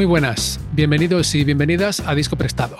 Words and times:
Muy 0.00 0.06
buenas, 0.06 0.58
bienvenidos 0.72 1.34
y 1.34 1.44
bienvenidas 1.44 2.00
a 2.00 2.14
Disco 2.14 2.34
Prestado. 2.34 2.78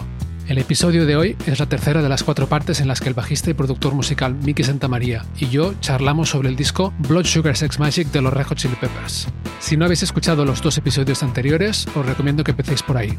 El 0.48 0.56
episodio 0.56 1.04
de 1.04 1.16
hoy 1.16 1.36
es 1.44 1.60
la 1.60 1.68
tercera 1.68 2.00
de 2.00 2.08
las 2.08 2.24
cuatro 2.24 2.46
partes 2.46 2.80
en 2.80 2.88
las 2.88 3.02
que 3.02 3.10
el 3.10 3.14
bajista 3.14 3.50
y 3.50 3.52
productor 3.52 3.92
musical 3.92 4.34
Mickey 4.36 4.64
Santamaría 4.64 5.26
y 5.38 5.50
yo 5.50 5.74
charlamos 5.80 6.30
sobre 6.30 6.48
el 6.48 6.56
disco 6.56 6.94
Blood 7.00 7.26
Sugar 7.26 7.58
Sex 7.58 7.78
Magic 7.78 8.08
de 8.10 8.22
los 8.22 8.32
Red 8.32 8.46
Hot 8.46 8.56
Chili 8.56 8.74
Peppers. 8.74 9.28
Si 9.58 9.76
no 9.76 9.84
habéis 9.84 10.02
escuchado 10.02 10.46
los 10.46 10.62
dos 10.62 10.78
episodios 10.78 11.22
anteriores, 11.22 11.86
os 11.94 12.06
recomiendo 12.06 12.42
que 12.42 12.52
empecéis 12.52 12.82
por 12.82 12.96
ahí. 12.96 13.12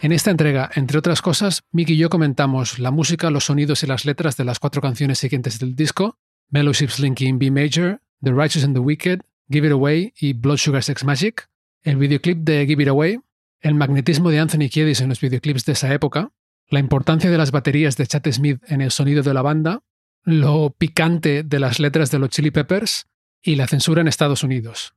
En 0.00 0.12
esta 0.12 0.30
entrega, 0.30 0.70
entre 0.76 0.96
otras 0.96 1.20
cosas, 1.20 1.64
Mickey 1.70 1.96
y 1.96 1.98
yo 1.98 2.08
comentamos 2.08 2.78
la 2.78 2.90
música, 2.90 3.28
los 3.28 3.44
sonidos 3.44 3.82
y 3.82 3.86
las 3.86 4.06
letras 4.06 4.38
de 4.38 4.46
las 4.46 4.58
cuatro 4.58 4.80
canciones 4.80 5.18
siguientes 5.18 5.58
del 5.58 5.76
disco, 5.76 6.16
Mellowship 6.48 6.88
Slinky 6.88 7.26
in 7.26 7.38
B 7.38 7.50
Major, 7.50 8.00
The 8.22 8.32
Righteous 8.32 8.64
and 8.64 8.74
the 8.74 8.80
Wicked, 8.80 9.20
Give 9.50 9.66
It 9.66 9.72
Away 9.74 10.14
y 10.18 10.32
Blood 10.32 10.56
Sugar 10.56 10.82
Sex 10.82 11.04
Magic, 11.04 11.50
el 11.82 11.96
videoclip 11.96 12.38
de 12.38 12.66
Give 12.66 12.82
It 12.82 12.88
Away, 12.88 13.20
el 13.60 13.74
magnetismo 13.74 14.30
de 14.30 14.40
Anthony 14.40 14.68
Kiedis 14.70 15.00
en 15.00 15.08
los 15.08 15.20
videoclips 15.20 15.64
de 15.64 15.72
esa 15.72 15.92
época, 15.92 16.30
la 16.68 16.78
importancia 16.78 17.30
de 17.30 17.38
las 17.38 17.50
baterías 17.50 17.96
de 17.96 18.06
Chad 18.06 18.30
Smith 18.30 18.62
en 18.66 18.80
el 18.80 18.90
sonido 18.90 19.22
de 19.22 19.34
la 19.34 19.42
banda, 19.42 19.80
lo 20.22 20.70
picante 20.70 21.42
de 21.42 21.58
las 21.58 21.80
letras 21.80 22.10
de 22.10 22.18
los 22.18 22.30
Chili 22.30 22.50
Peppers 22.50 23.06
y 23.42 23.56
la 23.56 23.66
censura 23.66 24.00
en 24.00 24.08
Estados 24.08 24.44
Unidos. 24.44 24.94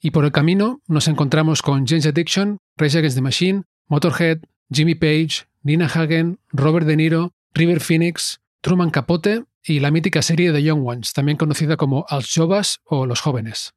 Y 0.00 0.10
por 0.10 0.24
el 0.24 0.32
camino 0.32 0.80
nos 0.86 1.08
encontramos 1.08 1.62
con 1.62 1.86
James 1.86 2.06
Addiction, 2.06 2.58
Rage 2.76 2.98
Against 2.98 3.16
the 3.16 3.22
Machine, 3.22 3.62
Motorhead, 3.88 4.40
Jimmy 4.70 4.94
Page, 4.94 5.46
Nina 5.62 5.86
Hagen, 5.86 6.38
Robert 6.50 6.86
De 6.86 6.96
Niro, 6.96 7.32
River 7.54 7.80
Phoenix, 7.80 8.40
Truman 8.60 8.90
Capote 8.90 9.44
y 9.62 9.80
la 9.80 9.90
mítica 9.90 10.22
serie 10.22 10.52
The 10.52 10.62
Young 10.62 10.86
Ones, 10.86 11.12
también 11.12 11.38
conocida 11.38 11.76
como 11.76 12.04
Als 12.08 12.32
Jovas 12.34 12.80
o 12.84 13.06
Los 13.06 13.20
Jóvenes. 13.20 13.74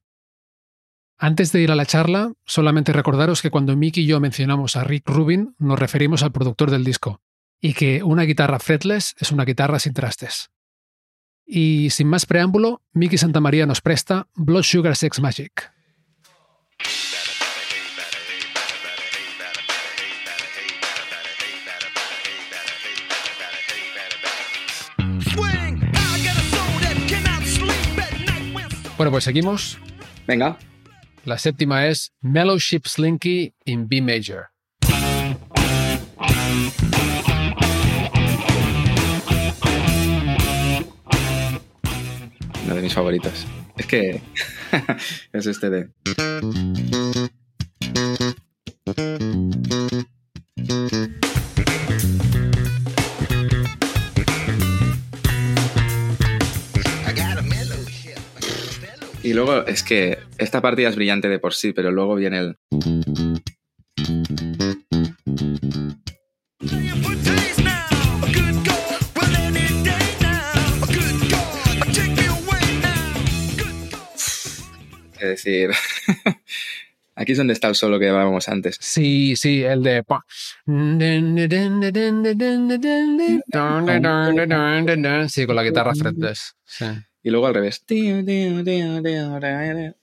Antes 1.18 1.54
de 1.54 1.62
ir 1.62 1.72
a 1.72 1.76
la 1.76 1.86
charla, 1.86 2.34
solamente 2.46 2.92
recordaros 2.92 3.42
que 3.42 3.50
cuando 3.50 3.78
Mickey 3.78 4.04
y 4.04 4.08
yo 4.08 4.20
mencionamos 4.20 4.76
a 4.76 4.84
Rick 4.84 5.08
Rubin, 5.08 5.56
nos 5.58 5.80
referimos 5.80 6.24
al 6.24 6.34
productor 6.34 6.72
del 6.72 6.84
disco, 6.84 7.22
y 7.62 7.74
que 7.74 8.04
una 8.04 8.24
guitarra 8.24 8.60
fretless 8.60 9.16
es 9.18 9.32
una 9.32 9.46
guitarra 9.46 9.80
sin 9.80 9.94
trastes. 9.94 10.50
Y 11.46 11.90
sin 11.92 12.10
más 12.10 12.26
preámbulo, 12.26 12.82
Mickey 12.92 13.18
Santamaría 13.18 13.66
nos 13.66 13.80
presta 13.80 14.28
Blood 14.36 14.64
Sugar 14.64 14.98
Sex 14.98 15.22
Magic. 15.22 15.72
Bueno, 28.98 29.12
pues 29.12 29.24
seguimos. 29.24 29.78
Venga. 30.26 30.58
La 31.26 31.40
séptima 31.40 31.88
es 31.88 32.14
Mellowship 32.22 32.82
Slinky 32.86 33.56
in 33.66 33.88
B 33.88 34.00
Major. 34.00 34.52
Uno 42.64 42.76
de 42.76 42.82
mis 42.84 42.94
favoritos. 42.94 43.48
Es 43.76 43.88
que 43.88 44.22
es 45.34 45.46
este 45.48 45.70
de. 45.72 45.90
Y 59.26 59.34
luego 59.34 59.66
es 59.66 59.82
que 59.82 60.20
esta 60.38 60.62
partida 60.62 60.88
es 60.88 60.96
brillante 60.96 61.28
de 61.28 61.40
por 61.40 61.56
sí, 61.56 61.74
pero 61.74 61.90
luego 61.90 62.14
viene 62.14 62.38
el. 62.38 62.58
Es 75.18 75.44
decir, 75.44 75.72
aquí 77.16 77.32
es 77.32 77.38
donde 77.40 77.54
está 77.54 77.68
el 77.68 77.74
solo 77.74 77.98
que 77.98 78.10
hablábamos 78.10 78.48
antes. 78.48 78.78
Sí, 78.80 79.36
sí, 79.36 79.64
el 79.64 79.82
de. 79.82 80.04
Sí, 85.30 85.48
con 85.48 85.56
la 85.56 85.64
guitarra 85.64 85.96
fretless. 85.96 86.56
Sí. 86.64 86.86
Y 87.26 87.32
luego 87.32 87.48
al 87.48 87.56
revés. 87.56 87.84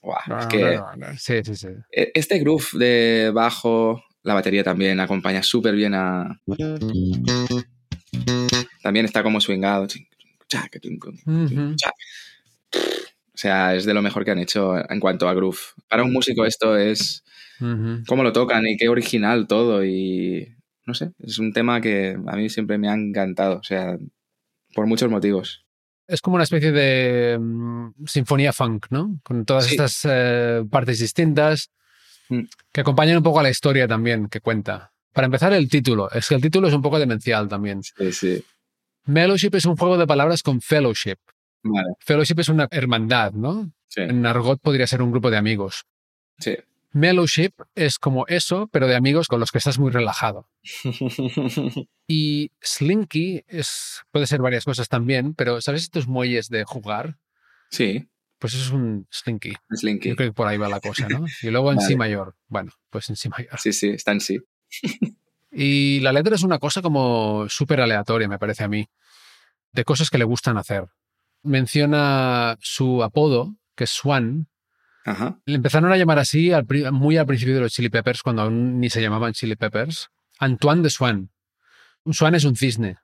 Buah, 0.01 0.41
es 0.41 0.45
que 0.47 0.77
Sí, 1.17 1.41
sí, 1.45 1.55
sí. 1.55 1.67
este 1.89 2.37
groove 2.39 2.65
de 2.73 3.31
bajo, 3.33 4.03
la 4.23 4.33
batería 4.33 4.61
también 4.61 4.99
acompaña 4.99 5.41
súper 5.41 5.73
bien 5.73 5.93
a. 5.93 6.41
También 8.81 9.05
está 9.05 9.23
como 9.23 9.39
swingado. 9.39 9.87
O 13.33 13.37
sea, 13.37 13.73
es 13.73 13.85
de 13.85 13.93
lo 13.93 14.01
mejor 14.01 14.25
que 14.25 14.31
han 14.31 14.39
hecho 14.39 14.75
en 14.91 14.99
cuanto 14.99 15.29
a 15.29 15.33
groove. 15.33 15.59
Para 15.87 16.03
un 16.03 16.11
músico 16.11 16.43
esto 16.45 16.75
es 16.75 17.23
Ujú. 17.61 18.03
cómo 18.05 18.23
lo 18.23 18.33
tocan 18.33 18.67
y 18.67 18.75
qué 18.75 18.89
original 18.89 19.47
todo 19.47 19.85
y 19.85 20.57
no 20.85 20.93
sé, 20.93 21.11
es 21.19 21.39
un 21.39 21.53
tema 21.53 21.79
que 21.79 22.17
a 22.27 22.35
mí 22.35 22.49
siempre 22.49 22.77
me 22.77 22.89
ha 22.89 22.93
encantado, 22.93 23.59
o 23.59 23.63
sea, 23.63 23.97
por 24.75 24.87
muchos 24.87 25.09
motivos. 25.09 25.62
Es 26.07 26.21
como 26.21 26.35
una 26.35 26.43
especie 26.43 26.71
de 26.71 27.37
mm, 27.39 28.05
sinfonía 28.05 28.51
funk, 28.53 28.87
¿no? 28.89 29.19
Con 29.23 29.45
todas 29.45 29.65
Sí. 29.65 29.71
estas 29.71 30.01
eh, 30.09 30.63
partes 30.69 30.99
distintas 30.99 31.69
Mm. 32.29 32.41
que 32.71 32.81
acompañan 32.81 33.17
un 33.17 33.23
poco 33.23 33.39
a 33.39 33.43
la 33.43 33.49
historia 33.49 33.87
también 33.87 34.27
que 34.29 34.39
cuenta. 34.39 34.91
Para 35.11 35.25
empezar, 35.25 35.51
el 35.53 35.69
título. 35.69 36.09
Es 36.11 36.27
que 36.29 36.35
el 36.35 36.41
título 36.41 36.67
es 36.67 36.73
un 36.73 36.81
poco 36.81 36.97
demencial 36.97 37.47
también. 37.49 37.83
Sí, 37.83 38.11
sí. 38.13 38.43
Mellowship 39.05 39.51
es 39.55 39.65
un 39.65 39.75
juego 39.75 39.97
de 39.97 40.07
palabras 40.07 40.41
con 40.41 40.61
fellowship. 40.61 41.17
Vale, 41.63 41.89
Fellowship 41.99 42.39
es 42.39 42.49
una 42.49 42.67
hermandad, 42.71 43.33
¿no? 43.33 43.71
sí, 43.87 44.01
En 44.01 44.25
argot 44.25 44.59
podría 44.61 44.87
ser 44.87 45.01
un 45.01 45.11
grupo 45.11 45.29
de 45.29 45.37
amigos. 45.37 45.85
sí. 46.39 46.57
Mellowship 46.93 47.51
es 47.75 47.99
como 47.99 48.25
eso, 48.27 48.67
pero 48.71 48.87
de 48.87 48.95
amigos 48.95 49.27
con 49.27 49.39
los 49.39 49.51
que 49.51 49.57
estás 49.57 49.79
muy 49.79 49.91
relajado. 49.91 50.47
Y 52.05 52.51
Slinky 52.61 53.43
es, 53.47 54.01
puede 54.11 54.27
ser 54.27 54.41
varias 54.41 54.65
cosas 54.65 54.89
también, 54.89 55.33
pero 55.33 55.61
¿sabes 55.61 55.83
estos 55.83 56.07
muelles 56.07 56.49
de 56.49 56.65
jugar? 56.65 57.17
sí, 57.71 58.09
Pues 58.39 58.53
eso 58.53 58.63
es 58.65 58.71
un 58.71 59.07
Slinky. 59.09 59.53
Slinky. 59.71 60.09
Yo 60.09 60.15
creo 60.17 60.29
que 60.29 60.33
por 60.33 60.47
ahí 60.47 60.57
va 60.57 60.67
la 60.67 60.81
cosa, 60.81 61.07
¿no? 61.07 61.25
Y 61.41 61.49
luego 61.49 61.71
en 61.71 61.77
Vale. 61.77 61.87
Si 61.87 61.95
mayor. 61.95 62.35
Bueno, 62.47 62.73
pues 62.89 63.09
en 63.09 63.15
Si 63.15 63.29
mayor. 63.29 63.57
Sí, 63.57 63.71
sí, 63.71 63.89
está 63.89 64.11
en 64.11 64.19
sí. 64.19 64.39
Y 65.51 65.99
la 66.01 66.11
letra 66.11 66.35
es 66.35 66.43
una 66.43 66.59
cosa 66.59 66.81
como 66.81 67.47
súper 67.47 67.79
aleatoria, 67.79 68.27
me 68.27 68.39
parece 68.39 68.63
a 68.63 68.67
mí, 68.67 68.89
de 69.71 69.83
cosas 69.85 70.09
que 70.09 70.17
le 70.17 70.25
gustan 70.25 70.57
hacer. 70.57 70.87
Menciona 71.43 72.57
su 72.59 73.03
apodo, 73.03 73.55
que 73.75 73.83
es 73.85 73.91
Swan. 73.91 74.47
Ajá. 75.05 75.39
Le 75.45 75.55
empezaron 75.55 75.91
a 75.91 75.97
llamar 75.97 76.19
así 76.19 76.51
al 76.51 76.65
muy 76.91 77.17
al 77.17 77.25
principio 77.25 77.55
de 77.55 77.61
los 77.61 77.73
Chili 77.73 77.89
Peppers, 77.89 78.21
cuando 78.21 78.43
aún 78.43 78.79
ni 78.79 78.89
se 78.89 79.01
llamaban 79.01 79.33
Chili 79.33 79.55
Peppers. 79.55 80.09
Antoine 80.39 80.81
de 80.81 80.89
Swan. 80.89 81.29
Un 82.05 82.13
Swan 82.13 82.35
es 82.35 82.45
un 82.45 82.55
cisne. 82.55 82.97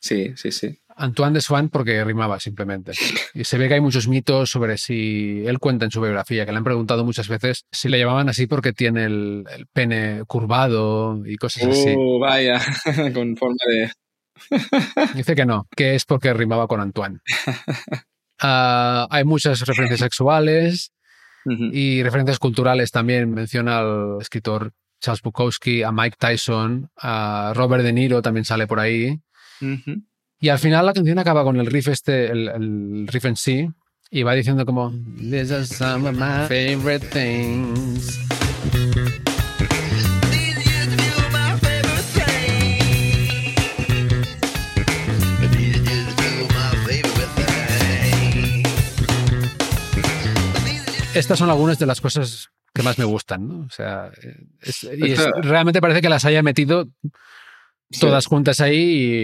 Sí, 0.00 0.32
sí, 0.36 0.50
sí. 0.50 0.78
Antoine 0.96 1.34
de 1.34 1.40
Swan 1.40 1.68
porque 1.68 2.02
rimaba 2.04 2.40
simplemente. 2.40 2.92
Y 3.34 3.44
se 3.44 3.58
ve 3.58 3.68
que 3.68 3.74
hay 3.74 3.80
muchos 3.80 4.08
mitos 4.08 4.50
sobre 4.50 4.76
si 4.78 5.42
él 5.46 5.58
cuenta 5.58 5.84
en 5.84 5.90
su 5.90 6.00
biografía, 6.00 6.44
que 6.44 6.52
le 6.52 6.58
han 6.58 6.64
preguntado 6.64 7.04
muchas 7.04 7.28
veces 7.28 7.64
si 7.70 7.88
le 7.88 7.98
llamaban 7.98 8.28
así 8.28 8.46
porque 8.46 8.72
tiene 8.72 9.04
el, 9.04 9.44
el 9.50 9.66
pene 9.66 10.24
curvado 10.26 11.22
y 11.24 11.36
cosas 11.36 11.64
así. 11.64 11.94
Uh, 11.96 12.18
vaya, 12.18 12.60
con 13.14 13.36
forma 13.36 13.56
de... 13.68 13.90
Dice 15.14 15.34
que 15.34 15.44
no, 15.44 15.68
que 15.76 15.94
es 15.94 16.04
porque 16.04 16.32
rimaba 16.32 16.66
con 16.66 16.80
Antoine. 16.80 17.20
Ah, 18.42 19.06
hay 19.10 19.24
muchas 19.24 19.60
referencias 19.60 20.00
sexuales 20.00 20.92
Y 21.44 22.02
referencias 22.02 22.38
culturales 22.38 22.90
también. 22.90 23.30
Menciona 23.32 23.78
al 23.78 24.18
escritor 24.20 24.72
Charles 25.00 25.22
Bukowski, 25.22 25.82
a 25.82 25.92
Mike 25.92 26.16
Tyson, 26.18 26.90
a 26.96 27.52
Robert 27.54 27.82
De 27.82 27.92
Niro 27.92 28.22
también 28.22 28.44
sale 28.44 28.66
por 28.66 28.80
ahí. 28.80 29.20
Y 30.38 30.48
al 30.48 30.58
final 30.58 30.86
la 30.86 30.92
canción 30.92 31.18
acaba 31.18 31.44
con 31.44 31.58
el 31.58 31.66
riff 31.66 31.88
este, 31.88 32.30
el, 32.30 32.48
el 32.48 33.06
riff 33.08 33.24
en 33.24 33.36
sí, 33.36 33.68
y 34.10 34.22
va 34.22 34.34
diciendo 34.34 34.64
como 34.66 34.92
These 35.18 35.54
are 35.54 35.64
some 35.64 36.08
of 36.08 36.16
my 36.16 36.46
favorite 36.48 37.06
things. 37.08 38.39
Estas 51.14 51.38
son 51.38 51.50
algunas 51.50 51.78
de 51.78 51.86
las 51.86 52.00
cosas 52.00 52.50
que 52.72 52.82
más 52.82 52.98
me 52.98 53.04
gustan, 53.04 53.48
¿no? 53.48 53.60
O 53.66 53.70
sea, 53.70 54.10
es- 54.62 54.84
y 54.84 55.12
es- 55.12 55.18
Esto- 55.18 55.30
realmente 55.42 55.80
parece 55.80 56.00
que 56.00 56.08
las 56.08 56.24
haya 56.24 56.42
metido 56.42 56.88
Sí. 57.90 58.00
todas 58.00 58.26
juntas 58.26 58.60
ahí 58.60 58.76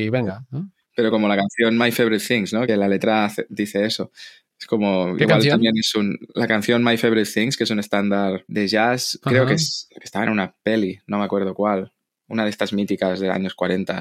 y 0.05 0.11
venga, 0.11 0.45
¿no? 0.51 0.71
Pero 0.97 1.11
como 1.11 1.29
la 1.29 1.37
canción 1.37 1.79
My 1.79 1.93
Favorite 1.93 2.25
Things, 2.27 2.53
¿no? 2.53 2.67
Que 2.67 2.77
la 2.77 2.89
letra 2.89 3.27
hace- 3.27 3.47
dice 3.49 3.85
eso. 3.85 4.11
Es 4.59 4.67
como. 4.67 5.15
¿Qué 5.17 5.25
igual 5.25 5.37
canción? 5.37 5.53
también 5.53 5.75
es 5.79 5.95
un. 5.95 6.19
La 6.35 6.49
canción 6.49 6.83
My 6.83 6.97
Favorite 6.97 7.31
Things, 7.31 7.57
que 7.57 7.65
es 7.65 7.71
un 7.71 7.79
estándar 7.79 8.45
de 8.49 8.67
jazz. 8.67 9.19
Creo 9.23 9.43
Ajá. 9.43 9.49
que, 9.51 9.55
es, 9.55 9.87
que 9.91 10.01
estaba 10.03 10.25
en 10.25 10.31
una 10.33 10.57
peli, 10.63 10.99
no 11.07 11.19
me 11.19 11.25
acuerdo 11.25 11.55
cuál. 11.55 11.93
Una 12.29 12.43
de 12.45 12.51
estas 12.51 12.73
míticas 12.73 13.21
de 13.21 13.31
años 13.31 13.55
40. 13.55 14.01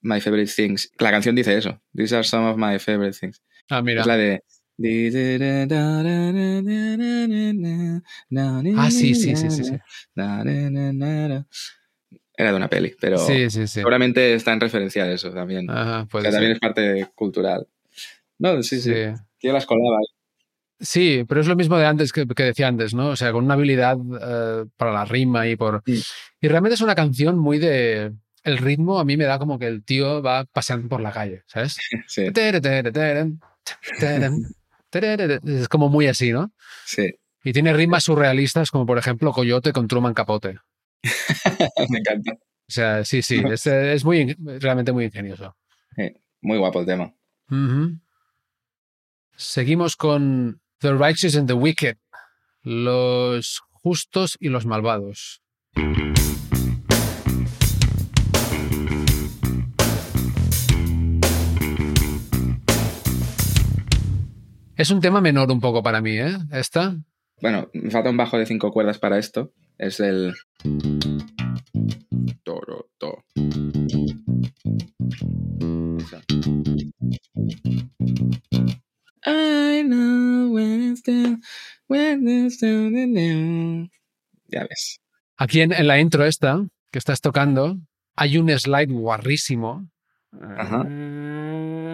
My 0.00 0.20
Favorite 0.20 0.50
Things. 0.56 0.90
La 0.98 1.10
canción 1.10 1.36
dice 1.36 1.56
eso. 1.56 1.78
These 1.94 2.14
are 2.16 2.24
some 2.24 2.48
of 2.48 2.56
my 2.56 2.78
favorite 2.78 3.16
things. 3.16 3.42
Ah, 3.68 3.82
mira. 3.82 4.00
Es 4.00 4.06
la 4.06 4.16
de. 4.16 4.42
Ah, 8.76 8.90
sí, 8.90 9.14
sí, 9.14 9.36
sí, 9.36 9.50
sí, 9.50 9.64
sí. 9.64 9.76
Era 12.36 12.50
de 12.50 12.56
una 12.56 12.68
peli, 12.68 12.94
pero 12.98 13.18
Sí, 13.18 13.50
sí, 13.50 13.66
sí. 13.66 13.80
seguramente 13.80 14.32
está 14.34 14.52
en 14.52 14.60
referencia 14.60 15.04
a 15.04 15.12
eso 15.12 15.30
también. 15.30 15.68
Ajá, 15.70 16.08
O 16.10 16.20
sea, 16.22 16.30
también 16.30 16.52
es 16.52 16.58
parte 16.58 17.06
cultural. 17.14 17.66
No, 18.38 18.62
sí, 18.62 18.80
sí. 18.80 18.94
Yo 19.42 19.52
las 19.52 19.66
colaba. 19.66 19.98
Sí, 20.78 21.24
pero 21.28 21.42
es 21.42 21.46
lo 21.46 21.56
mismo 21.56 21.76
de 21.76 21.84
antes 21.84 22.10
que, 22.12 22.26
que 22.26 22.42
decía 22.42 22.66
antes, 22.68 22.94
¿no? 22.94 23.08
O 23.08 23.16
sea, 23.16 23.32
con 23.32 23.44
una 23.44 23.54
habilidad 23.54 23.98
eh, 23.98 24.64
para 24.78 24.92
la 24.92 25.04
rima 25.04 25.46
y 25.46 25.56
por. 25.56 25.82
Y 26.40 26.48
realmente 26.48 26.74
es 26.74 26.80
una 26.80 26.94
canción 26.94 27.38
muy 27.38 27.58
de. 27.58 28.12
El 28.42 28.56
ritmo 28.56 28.98
a 28.98 29.04
mí 29.04 29.18
me 29.18 29.24
da 29.24 29.38
como 29.38 29.58
que 29.58 29.66
el 29.66 29.84
tío 29.84 30.22
va 30.22 30.46
paseando 30.46 30.88
por 30.88 31.02
la 31.02 31.12
calle, 31.12 31.42
¿sabes? 31.46 31.76
Sí, 32.08 32.30
Es 34.92 35.68
como 35.68 35.88
muy 35.88 36.06
así, 36.06 36.32
¿no? 36.32 36.52
sí. 36.84 37.14
Y 37.42 37.52
tiene 37.54 37.72
rimas 37.72 38.04
surrealistas, 38.04 38.70
como 38.70 38.84
por 38.84 38.98
ejemplo 38.98 39.32
Coyote 39.32 39.72
con 39.72 39.88
Truman 39.88 40.12
Capote. 40.12 40.58
Me 41.88 41.98
encanta. 41.98 42.32
O 42.32 42.72
sea, 42.72 43.04
sí, 43.04 43.22
sí, 43.22 43.42
es, 43.50 43.66
es 43.66 44.04
muy, 44.04 44.36
realmente 44.60 44.92
muy 44.92 45.06
ingenioso. 45.06 45.56
Muy 46.42 46.58
guapo 46.58 46.80
el 46.80 46.86
tema. 46.86 47.12
Seguimos 49.36 49.96
con 49.96 50.60
The 50.78 50.92
Righteous 50.92 51.36
and 51.36 51.48
the 51.48 51.54
Wicked, 51.54 51.96
los 52.62 53.62
justos 53.70 54.36
y 54.38 54.48
los 54.48 54.66
malvados. 54.66 55.42
Es 64.80 64.90
un 64.90 65.02
tema 65.02 65.20
menor 65.20 65.52
un 65.52 65.60
poco 65.60 65.82
para 65.82 66.00
mí, 66.00 66.16
¿eh? 66.16 66.38
Esta. 66.52 66.96
Bueno, 67.42 67.68
me 67.74 67.90
falta 67.90 68.08
un 68.08 68.16
bajo 68.16 68.38
de 68.38 68.46
cinco 68.46 68.72
cuerdas 68.72 68.98
para 68.98 69.18
esto. 69.18 69.52
Es 69.76 70.00
el. 70.00 70.34
Toro, 72.42 72.88
to. 72.96 73.22
Esa. 75.98 76.22
I 79.26 79.82
know 79.82 80.50
when 80.50 80.92
it's 80.92 81.02
down, 81.02 81.42
when 81.86 82.26
it's 82.26 82.58
down 82.58 82.96
and 82.96 83.14
down. 83.14 83.90
Ya 84.46 84.62
ves. 84.62 84.98
Aquí 85.36 85.60
en, 85.60 85.74
en 85.74 85.88
la 85.88 86.00
intro 86.00 86.24
esta, 86.24 86.64
que 86.90 86.98
estás 86.98 87.20
tocando, 87.20 87.76
hay 88.16 88.38
un 88.38 88.48
slide 88.58 88.90
guarrísimo. 88.90 89.90
Ajá. 90.32 90.86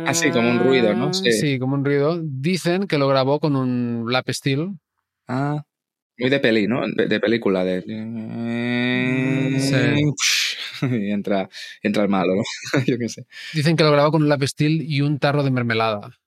Así, 0.07 0.31
como 0.31 0.51
un 0.51 0.61
ruido, 0.61 0.95
¿no? 0.95 1.13
Sí. 1.13 1.33
Sí, 1.33 1.59
como 1.59 1.75
un 1.75 1.85
ruido. 1.85 2.21
Dicen 2.23 2.87
que 2.87 2.99
lo 2.99 3.09
grabó 3.09 3.41
con 3.41 3.57
un 3.57 4.07
lap 4.11 4.29
steel. 4.31 4.79
Ah, 5.29 5.65
muy 6.19 6.31
de 6.31 6.41
peli, 6.41 6.67
¿no? 6.67 6.83
De, 6.89 7.07
de 7.07 7.21
película, 7.21 7.65
de... 7.65 7.85
Y 10.83 11.11
entra, 11.11 11.49
entra 11.83 12.03
el 12.03 12.11
malo, 12.11 12.35
¿no? 12.35 12.43
Yo 12.87 12.99
qué 12.99 13.09
sé. 13.09 13.27
Dicen 13.55 13.77
que 13.77 13.85
lo 13.85 13.93
grabó 13.93 14.13
con 14.13 14.23
un 14.23 14.29
lap 14.29 14.43
steel 14.43 14.83
y 14.83 15.01
un 15.01 15.19
tarro 15.19 15.43
de 15.43 15.51
mermelada. 15.51 16.19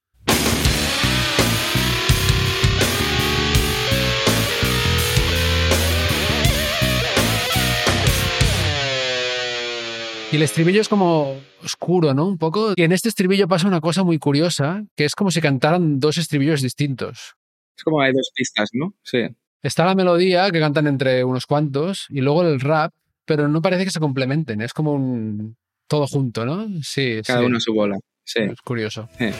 Y 10.31 10.35
el 10.35 10.43
estribillo 10.43 10.81
es 10.81 10.87
como 10.87 11.41
oscuro, 11.63 12.13
¿no? 12.13 12.27
Un 12.27 12.37
poco. 12.37 12.73
Y 12.75 12.83
en 12.83 12.91
este 12.91 13.09
estribillo 13.09 13.47
pasa 13.47 13.67
una 13.67 13.81
cosa 13.81 14.03
muy 14.03 14.19
curiosa, 14.19 14.83
que 14.95 15.05
es 15.05 15.15
como 15.15 15.31
si 15.31 15.41
cantaran 15.41 15.99
dos 15.99 16.17
estribillos 16.17 16.61
distintos. 16.61 17.35
Es 17.75 17.83
como 17.83 17.99
hay 18.01 18.13
dos 18.13 18.29
pistas, 18.35 18.69
¿no? 18.73 18.93
Sí. 19.01 19.27
Está 19.63 19.85
la 19.85 19.95
melodía 19.95 20.51
que 20.51 20.59
cantan 20.59 20.85
entre 20.85 21.23
unos 21.23 21.47
cuantos 21.47 22.05
y 22.09 22.21
luego 22.21 22.43
el 22.43 22.59
rap, 22.59 22.93
pero 23.25 23.47
no 23.47 23.61
parece 23.63 23.85
que 23.85 23.91
se 23.91 23.99
complementen. 23.99 24.61
Es 24.61 24.71
como 24.71 24.93
un 24.93 25.57
todo 25.87 26.05
junto, 26.05 26.45
¿no? 26.45 26.67
Sí, 26.83 27.21
Cada 27.25 27.39
sí. 27.39 27.45
uno 27.47 27.57
a 27.57 27.61
su 27.61 27.73
bola. 27.73 27.97
Sí. 28.23 28.41
Es 28.41 28.61
curioso. 28.61 29.09
Eh. 29.19 29.33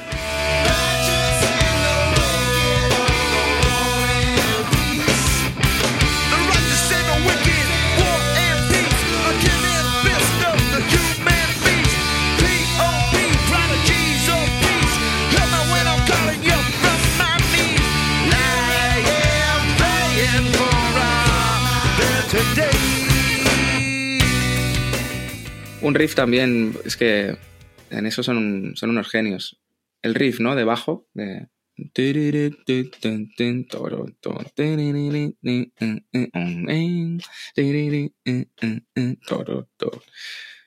Un 25.81 25.95
riff 25.95 26.15
también, 26.15 26.75
es 26.85 26.97
que 26.97 27.37
en 27.89 28.05
eso 28.05 28.23
son, 28.23 28.73
son 28.75 28.89
unos 28.89 29.07
genios. 29.09 29.59
El 30.01 30.15
riff, 30.15 30.39
¿no? 30.39 30.55
De 30.55 30.63
bajo, 30.63 31.07
de... 31.13 31.47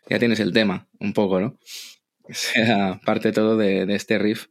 Ya 0.09 0.19
tienes 0.19 0.41
el 0.41 0.53
tema, 0.53 0.89
un 0.99 1.13
poco, 1.13 1.41
¿no? 1.41 1.59
O 2.23 2.33
sea, 2.35 3.01
parte 3.05 3.33
todo 3.33 3.57
de, 3.57 3.85
de 3.87 3.95
este 3.95 4.19
riff. 4.19 4.47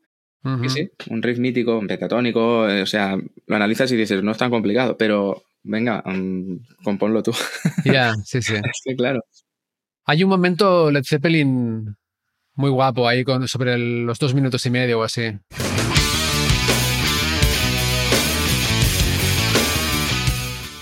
Y 0.63 0.69
sí, 0.69 0.89
un 1.11 1.21
riff 1.21 1.37
mítico, 1.37 1.77
un 1.77 1.87
pentatónico, 1.87 2.67
eh, 2.67 2.81
o 2.81 2.85
sea, 2.87 3.15
lo 3.45 3.55
analizas 3.55 3.91
y 3.91 3.95
dices, 3.95 4.23
no 4.23 4.31
es 4.31 4.37
tan 4.39 4.49
complicado, 4.49 4.97
pero 4.97 5.43
venga, 5.61 6.01
mm, 6.03 6.83
compónlo 6.83 7.21
tú. 7.21 7.31
Ya, 7.85 8.15
sí, 8.23 8.41
sí. 8.41 8.53
es 8.55 8.81
que 8.83 8.95
claro. 8.95 9.21
Hay 10.05 10.23
un 10.23 10.29
momento 10.29 10.91
Led 10.91 11.03
Zeppelin 11.05 11.95
muy 12.55 12.69
guapo 12.69 13.07
ahí 13.07 13.23
con, 13.23 13.47
sobre 13.47 13.73
el- 13.75 14.05
los 14.05 14.19
dos 14.19 14.33
minutos 14.33 14.65
y 14.65 14.69
medio 14.69 14.99
o 14.99 15.03
así. 15.03 15.37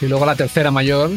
Y 0.02 0.08
luego 0.08 0.26
la 0.26 0.36
tercera 0.36 0.72
mayor. 0.72 1.12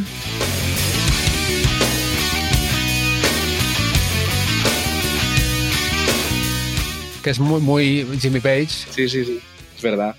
Que 7.23 7.31
es 7.31 7.39
muy, 7.39 7.61
muy 7.61 8.05
Jimmy 8.21 8.41
Page. 8.41 8.67
Sí, 8.67 9.09
sí, 9.09 9.25
sí. 9.25 9.41
Es 9.77 9.83
verdad. 9.83 10.17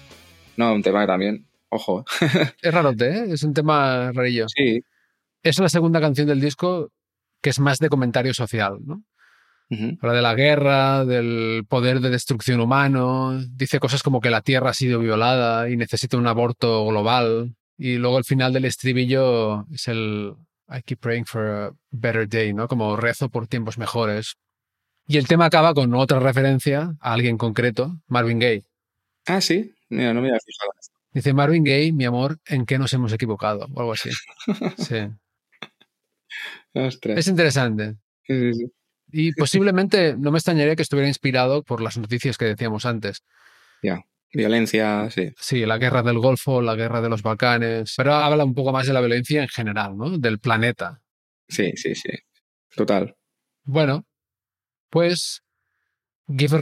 No, 0.55 0.73
un 0.73 0.81
tema 0.81 1.01
que 1.01 1.07
también, 1.07 1.45
ojo. 1.69 2.05
Es 2.61 2.73
rarote, 2.73 3.09
¿eh? 3.09 3.25
Es 3.33 3.43
un 3.43 3.53
tema 3.53 4.11
rarillo. 4.13 4.45
sí. 4.47 4.81
Es 5.41 5.59
la 5.59 5.67
segunda 5.67 5.99
canción 5.99 6.27
del 6.27 6.39
disco 6.39 6.89
que 7.43 7.51
es 7.51 7.59
más 7.59 7.77
de 7.77 7.89
comentario 7.89 8.33
social, 8.33 8.79
¿no? 8.83 9.03
Habla 10.01 10.13
de 10.13 10.21
la 10.21 10.35
guerra, 10.35 11.03
del 11.03 11.65
poder 11.67 11.99
de 11.99 12.11
destrucción 12.11 12.61
humano, 12.61 13.41
dice 13.49 13.79
cosas 13.79 14.03
como 14.03 14.21
que 14.21 14.29
la 14.29 14.41
Tierra 14.41 14.69
ha 14.69 14.73
sido 14.73 14.99
violada 14.99 15.67
y 15.67 15.77
necesita 15.77 16.15
un 16.15 16.27
aborto 16.27 16.85
global. 16.85 17.55
Y 17.75 17.95
luego 17.95 18.19
el 18.19 18.23
final 18.23 18.53
del 18.53 18.65
estribillo 18.65 19.65
es 19.71 19.87
el 19.87 20.35
I 20.69 20.83
keep 20.83 20.99
praying 20.99 21.25
for 21.25 21.47
a 21.47 21.71
better 21.89 22.29
day, 22.29 22.53
¿no? 22.53 22.67
Como 22.67 22.95
rezo 22.95 23.29
por 23.29 23.47
tiempos 23.47 23.79
mejores. 23.79 24.35
Y 25.07 25.17
el 25.17 25.27
tema 25.27 25.45
acaba 25.45 25.73
con 25.73 25.93
otra 25.95 26.19
referencia 26.19 26.93
a 26.99 27.13
alguien 27.13 27.39
concreto, 27.39 27.99
Marvin 28.07 28.37
Gaye. 28.37 28.65
Ah, 29.25 29.41
sí. 29.41 29.73
Mira, 29.89 30.13
no 30.13 30.21
me 30.21 30.27
había 30.27 30.39
fijado. 30.39 30.71
Dice 31.13 31.33
Marvin 31.33 31.63
Gaye, 31.63 31.91
mi 31.93 32.05
amor, 32.05 32.37
¿en 32.45 32.67
qué 32.67 32.77
nos 32.77 32.93
hemos 32.93 33.11
equivocado? 33.11 33.67
O 33.73 33.79
algo 33.79 33.93
así. 33.93 34.11
Sí. 34.77 35.09
Ostras. 36.73 37.17
Es 37.17 37.27
interesante. 37.27 37.95
Sí, 38.23 38.39
sí, 38.39 38.53
sí. 38.53 38.65
Y 39.11 39.31
posiblemente 39.33 40.15
no 40.17 40.31
me 40.31 40.39
extrañaría 40.39 40.75
que 40.75 40.81
estuviera 40.81 41.07
inspirado 41.07 41.63
por 41.63 41.81
las 41.81 41.97
noticias 41.97 42.37
que 42.37 42.45
decíamos 42.45 42.85
antes. 42.85 43.23
Violencia, 44.33 45.09
sí. 45.11 45.31
Sí, 45.37 45.63
la 45.63 45.77
guerra 45.77 46.01
del 46.01 46.17
Golfo, 46.17 46.59
la 46.59 46.73
guerra 46.73 47.01
de 47.01 47.09
los 47.09 47.21
Balcanes, 47.21 47.93
pero 47.95 48.15
habla 48.15 48.43
un 48.43 48.55
poco 48.55 48.71
más 48.71 48.87
de 48.87 48.93
la 48.93 48.99
violencia 48.99 49.43
en 49.43 49.47
general, 49.47 49.95
¿no? 49.95 50.17
Del 50.17 50.39
planeta. 50.39 51.03
Sí, 51.47 51.73
sí, 51.75 51.93
sí. 51.93 52.09
Total. 52.75 53.15
Bueno, 53.63 54.07
pues 54.89 55.43
Give 56.27 56.59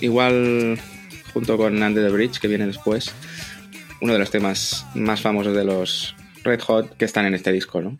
Igual, 0.00 0.78
junto 1.32 1.56
con 1.56 1.82
Under 1.82 2.04
the 2.04 2.10
Bridge, 2.10 2.38
que 2.38 2.48
viene 2.48 2.66
después, 2.66 3.14
uno 4.00 4.12
de 4.12 4.18
los 4.18 4.30
temas 4.30 4.86
más 4.94 5.20
famosos 5.20 5.54
de 5.54 5.64
los 5.64 6.16
Red 6.42 6.60
Hot 6.62 6.96
que 6.96 7.04
están 7.04 7.26
en 7.26 7.34
este 7.34 7.52
disco, 7.52 7.80
¿no? 7.80 7.98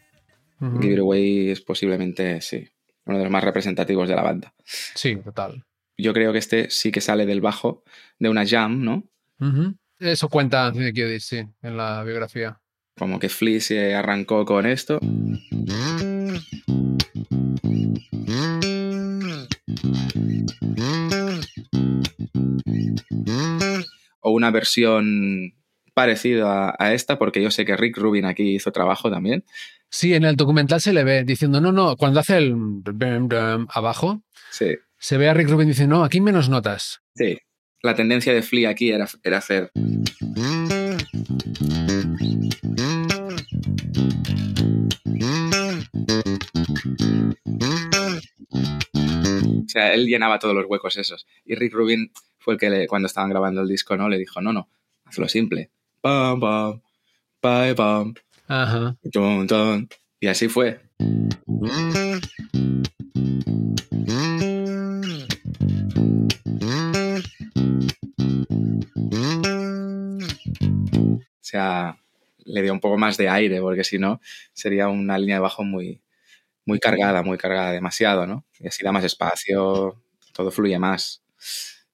Give 0.80 0.94
It 0.94 0.98
Away 0.98 1.50
es 1.50 1.60
posiblemente, 1.60 2.40
sí, 2.40 2.68
uno 3.06 3.18
de 3.18 3.24
los 3.24 3.32
más 3.32 3.44
representativos 3.44 4.08
de 4.08 4.16
la 4.16 4.22
banda. 4.22 4.54
Sí, 4.64 5.16
total. 5.16 5.64
Yo 5.96 6.12
creo 6.12 6.32
que 6.32 6.38
este 6.38 6.70
sí 6.70 6.90
que 6.90 7.00
sale 7.00 7.26
del 7.26 7.40
bajo 7.40 7.82
de 8.18 8.28
una 8.28 8.46
jam, 8.46 8.82
¿no? 8.82 9.04
Eso 9.98 10.28
cuenta 10.28 10.66
Anthony 10.66 10.92
Kiedis, 10.94 11.24
sí, 11.24 11.42
en 11.62 11.76
la 11.76 12.02
biografía. 12.04 12.60
Como 12.98 13.18
que 13.18 13.28
Flea 13.28 13.60
se 13.60 13.94
arrancó 13.94 14.44
con 14.44 14.66
esto. 14.66 14.98
Una 24.40 24.50
versión 24.50 25.54
parecida 25.92 26.74
a, 26.78 26.94
esta, 26.94 27.18
porque 27.18 27.42
yo 27.42 27.50
sé 27.50 27.66
que 27.66 27.76
Rick 27.76 27.98
Rubin 27.98 28.24
aquí 28.24 28.54
hizo 28.54 28.72
trabajo 28.72 29.10
también. 29.10 29.44
Sí, 29.90 30.14
en 30.14 30.24
el 30.24 30.36
documental 30.36 30.80
se 30.80 30.94
le 30.94 31.04
ve 31.04 31.24
diciendo, 31.24 31.60
no, 31.60 31.72
no, 31.72 31.96
cuando 31.96 32.20
hace 32.20 32.38
el 32.38 32.56
abajo, 33.68 34.22
Sí, 34.50 34.76
se 34.98 35.18
ve 35.18 35.28
a 35.28 35.34
Rick 35.34 35.50
Rubin 35.50 35.68
diciendo, 35.68 35.98
no, 35.98 36.04
aquí 36.04 36.20
menos 36.20 36.48
notas. 36.48 37.00
sí. 37.14 37.38
La 37.82 37.94
tendencia 37.94 38.34
de 38.34 38.42
Flea 38.42 38.68
aquí 38.68 38.90
era, 38.90 39.08
era 39.22 39.38
hacer. 39.38 39.70
O 48.52 49.68
sea, 49.68 49.94
él 49.94 50.06
llenaba 50.06 50.38
todos 50.38 50.54
los 50.54 50.66
huecos 50.68 50.98
esos. 50.98 51.26
Y 51.46 51.54
Rick 51.54 51.72
Rubin 51.72 52.12
fue 52.40 52.54
el 52.54 52.60
que 52.60 52.70
le- 52.70 52.86
cuando 52.88 53.06
estaban 53.06 53.30
grabando 53.30 53.60
el 53.62 53.68
disco, 53.68 53.96
¿no? 53.96 54.08
Le 54.08 54.18
dijo, 54.18 54.40
no, 54.40 54.52
no, 54.52 54.68
hazlo 55.04 55.28
simple. 55.28 55.70
Pam, 56.00 56.40
pam, 56.40 56.80
pa, 57.40 57.74
pam, 57.76 58.14
Ajá. 58.48 58.96
Y 60.20 60.26
así 60.26 60.48
fue. 60.48 60.80
O 71.22 71.42
sea, 71.42 71.96
le 72.44 72.62
dio 72.62 72.72
un 72.72 72.80
poco 72.80 72.96
más 72.98 73.16
de 73.16 73.28
aire, 73.28 73.60
porque 73.60 73.84
si 73.84 73.98
no, 73.98 74.20
sería 74.52 74.88
una 74.88 75.18
línea 75.18 75.36
de 75.36 75.40
bajo 75.40 75.64
muy, 75.64 76.02
muy 76.66 76.78
cargada, 76.78 77.22
muy 77.22 77.38
cargada, 77.38 77.72
demasiado, 77.72 78.26
¿no? 78.26 78.44
Y 78.58 78.68
así 78.68 78.84
da 78.84 78.92
más 78.92 79.04
espacio, 79.04 80.02
todo 80.32 80.50
fluye 80.50 80.78
más. 80.78 81.22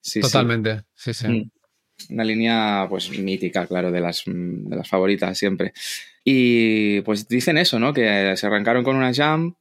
Sí, 0.07 0.21
sí. 0.21 0.21
Totalmente. 0.21 0.83
Sí, 0.95 1.13
sí. 1.13 1.27
Mm. 1.27 1.51
Una 2.11 2.25
línea, 2.25 2.87
pues, 2.89 3.11
mítica, 3.19 3.67
claro, 3.67 3.91
de 3.91 4.01
las, 4.01 4.23
de 4.25 4.77
las 4.77 4.89
favoritas 4.89 5.37
siempre. 5.37 5.73
Y 6.23 7.01
pues 7.01 7.27
dicen 7.27 7.59
eso, 7.59 7.81
¿no? 7.81 7.93
Que 7.93 8.37
se 8.37 8.47
arrancaron 8.47 8.85
con 8.85 8.97
una 8.97 9.13
jam. 9.13 9.57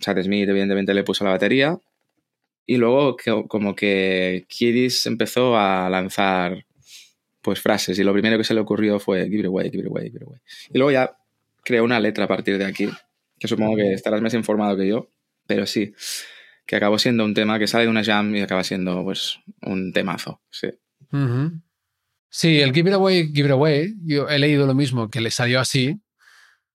Chad 0.00 0.20
Smith, 0.22 0.48
evidentemente, 0.48 0.92
le 0.92 1.04
puso 1.04 1.22
la 1.22 1.30
batería. 1.30 1.78
Y 2.66 2.78
luego, 2.78 3.16
que, 3.16 3.44
como 3.46 3.76
que 3.76 4.44
Kiddis 4.48 5.06
empezó 5.06 5.56
a 5.56 5.88
lanzar, 5.88 6.66
pues, 7.42 7.60
frases. 7.60 7.96
Y 7.98 8.02
lo 8.02 8.12
primero 8.12 8.38
que 8.38 8.44
se 8.44 8.54
le 8.54 8.60
ocurrió 8.60 8.98
fue 8.98 9.28
Give 9.28 9.40
it 9.40 9.46
away, 9.46 9.70
give 9.70 9.82
it 9.82 9.88
away, 9.88 10.10
give 10.10 10.16
it 10.16 10.26
away. 10.26 10.40
Y 10.72 10.78
luego 10.78 10.90
ya 10.90 11.16
creó 11.62 11.84
una 11.84 12.00
letra 12.00 12.24
a 12.24 12.28
partir 12.28 12.58
de 12.58 12.64
aquí, 12.64 12.88
que 13.38 13.46
supongo 13.46 13.76
que 13.76 13.92
estarás 13.92 14.20
más 14.20 14.34
informado 14.34 14.76
que 14.76 14.88
yo. 14.88 15.10
Pero 15.46 15.64
sí, 15.64 15.94
que 16.66 16.76
acabó 16.76 16.98
siendo 16.98 17.24
un 17.24 17.32
tema 17.34 17.58
que 17.58 17.66
sale 17.66 17.84
de 17.84 17.90
una 17.90 18.04
jam 18.04 18.34
y 18.34 18.40
acaba 18.40 18.64
siendo, 18.64 19.02
pues, 19.04 19.38
un 19.62 19.92
temazo. 19.92 20.42
Sí. 20.50 20.68
Ujú. 21.12 21.62
Sí, 22.28 22.60
el 22.60 22.74
Give 22.74 22.90
It 22.90 22.94
Away, 22.96 23.32
Give 23.32 23.48
It 23.48 23.52
Away, 23.52 23.94
yo 24.04 24.28
he 24.28 24.38
leído 24.38 24.66
lo 24.66 24.74
mismo, 24.74 25.08
que 25.08 25.20
le 25.20 25.30
salió 25.30 25.60
así. 25.60 26.00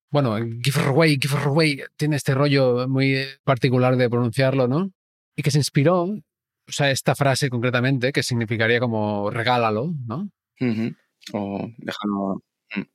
Bueno, 0.10 0.38
Give 0.38 0.81
It 0.81 0.88
Away, 0.88 1.19
Give 1.21 1.36
It 1.36 1.45
Away 1.45 1.83
tiene 1.98 2.15
este 2.15 2.33
rollo 2.33 2.88
muy 2.88 3.25
particular 3.43 3.98
de 3.98 4.10
pronunciarlo, 4.10 4.67
¿no? 4.67 4.91
Y 5.36 5.43
que 5.43 5.51
se 5.51 5.57
inspiró, 5.57 6.03
o 6.03 6.71
sea, 6.71 6.89
esta 6.89 7.15
frase 7.15 7.50
concretamente, 7.50 8.12
que 8.12 8.24
significaría 8.24 8.79
como 8.79 9.29
regálalo, 9.29 9.93
¿no? 10.07 10.29
Ujú. 10.60 10.95
O 11.33 11.69
déjalo. 11.77 12.43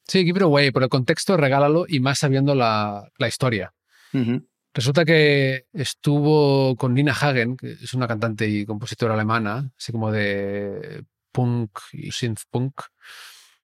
Sí, 0.09 0.25
Give 0.25 0.39
It 0.39 0.43
Away, 0.43 0.71
por 0.71 0.83
el 0.83 0.89
contexto, 0.89 1.37
regálalo 1.37 1.85
y 1.87 2.01
más 2.01 2.19
sabiendo 2.19 2.55
la, 2.55 3.07
la 3.19 3.29
historia. 3.29 3.75
Ujú. 4.15 4.47
Resulta 4.77 5.07
que 5.07 5.65
estuvo 5.73 6.77
con 6.77 6.93
Nina 6.93 7.13
Hagen, 7.13 7.57
que 7.57 7.73
es 7.73 7.95
una 7.95 8.07
cantante 8.07 8.47
y 8.47 8.67
compositora 8.67 9.15
alemana, 9.15 9.73
así 9.79 9.91
como 9.91 10.13
de 10.13 11.03
punk 11.33 11.71
y 11.95 12.13
synth 12.13 12.41
punk. 12.51 12.83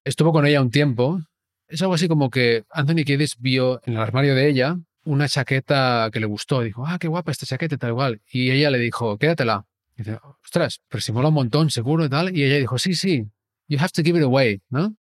Estuvo 0.05 0.33
con 0.33 0.47
ella 0.47 0.63
un 0.63 0.71
tiempo. 0.71 1.21
Es 1.69 1.83
algo 1.83 1.93
así 1.93 2.09
como 2.09 2.31
que 2.31 2.65
Anthony 2.71 3.05
Kiedis 3.05 3.37
vio 3.39 3.83
en 3.85 3.93
el 3.93 4.01
armario 4.01 4.35
de 4.35 4.49
ella 4.49 4.79
una 5.05 5.29
chaqueta 5.29 6.09
que 6.11 6.19
le 6.19 6.25
gustó. 6.25 6.63
Dijo, 6.63 6.87
ah, 6.87 6.97
qué 6.99 7.09
guapa 7.09 7.31
esta 7.31 7.45
chaqueta, 7.45 7.77
tal 7.77 7.91
igual. 7.91 8.23
Y 8.31 8.51
ella 8.51 8.71
le 8.71 8.79
dijo, 8.79 9.19
quédatela. 9.19 9.67
Y 9.99 10.05
dice, 10.05 10.19
ostras, 10.43 10.81
pero 10.89 11.03
si 11.03 11.13
mola 11.13 11.29
un 11.29 11.35
montón, 11.35 11.69
seguro 11.69 12.07
y 12.07 12.09
tal. 12.09 12.35
Y 12.35 12.43
ella 12.43 12.57
dijo, 12.57 12.79
sí, 12.79 12.95
sí, 12.95 13.29
you 13.69 13.79
have 13.79 13.91
to 13.91 14.03
give 14.03 14.19
it 14.19 14.25
away, 14.25 14.63
¿no? 14.71 14.97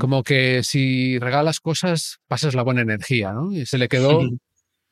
Como 0.00 0.24
que 0.24 0.64
si 0.64 1.20
regalas 1.20 1.60
cosas, 1.60 2.18
pasas 2.26 2.54
la 2.56 2.62
buena 2.62 2.80
energía, 2.80 3.32
¿no? 3.32 3.52
Y 3.52 3.64
se 3.64 3.78
le 3.78 3.88
quedó 3.88 4.22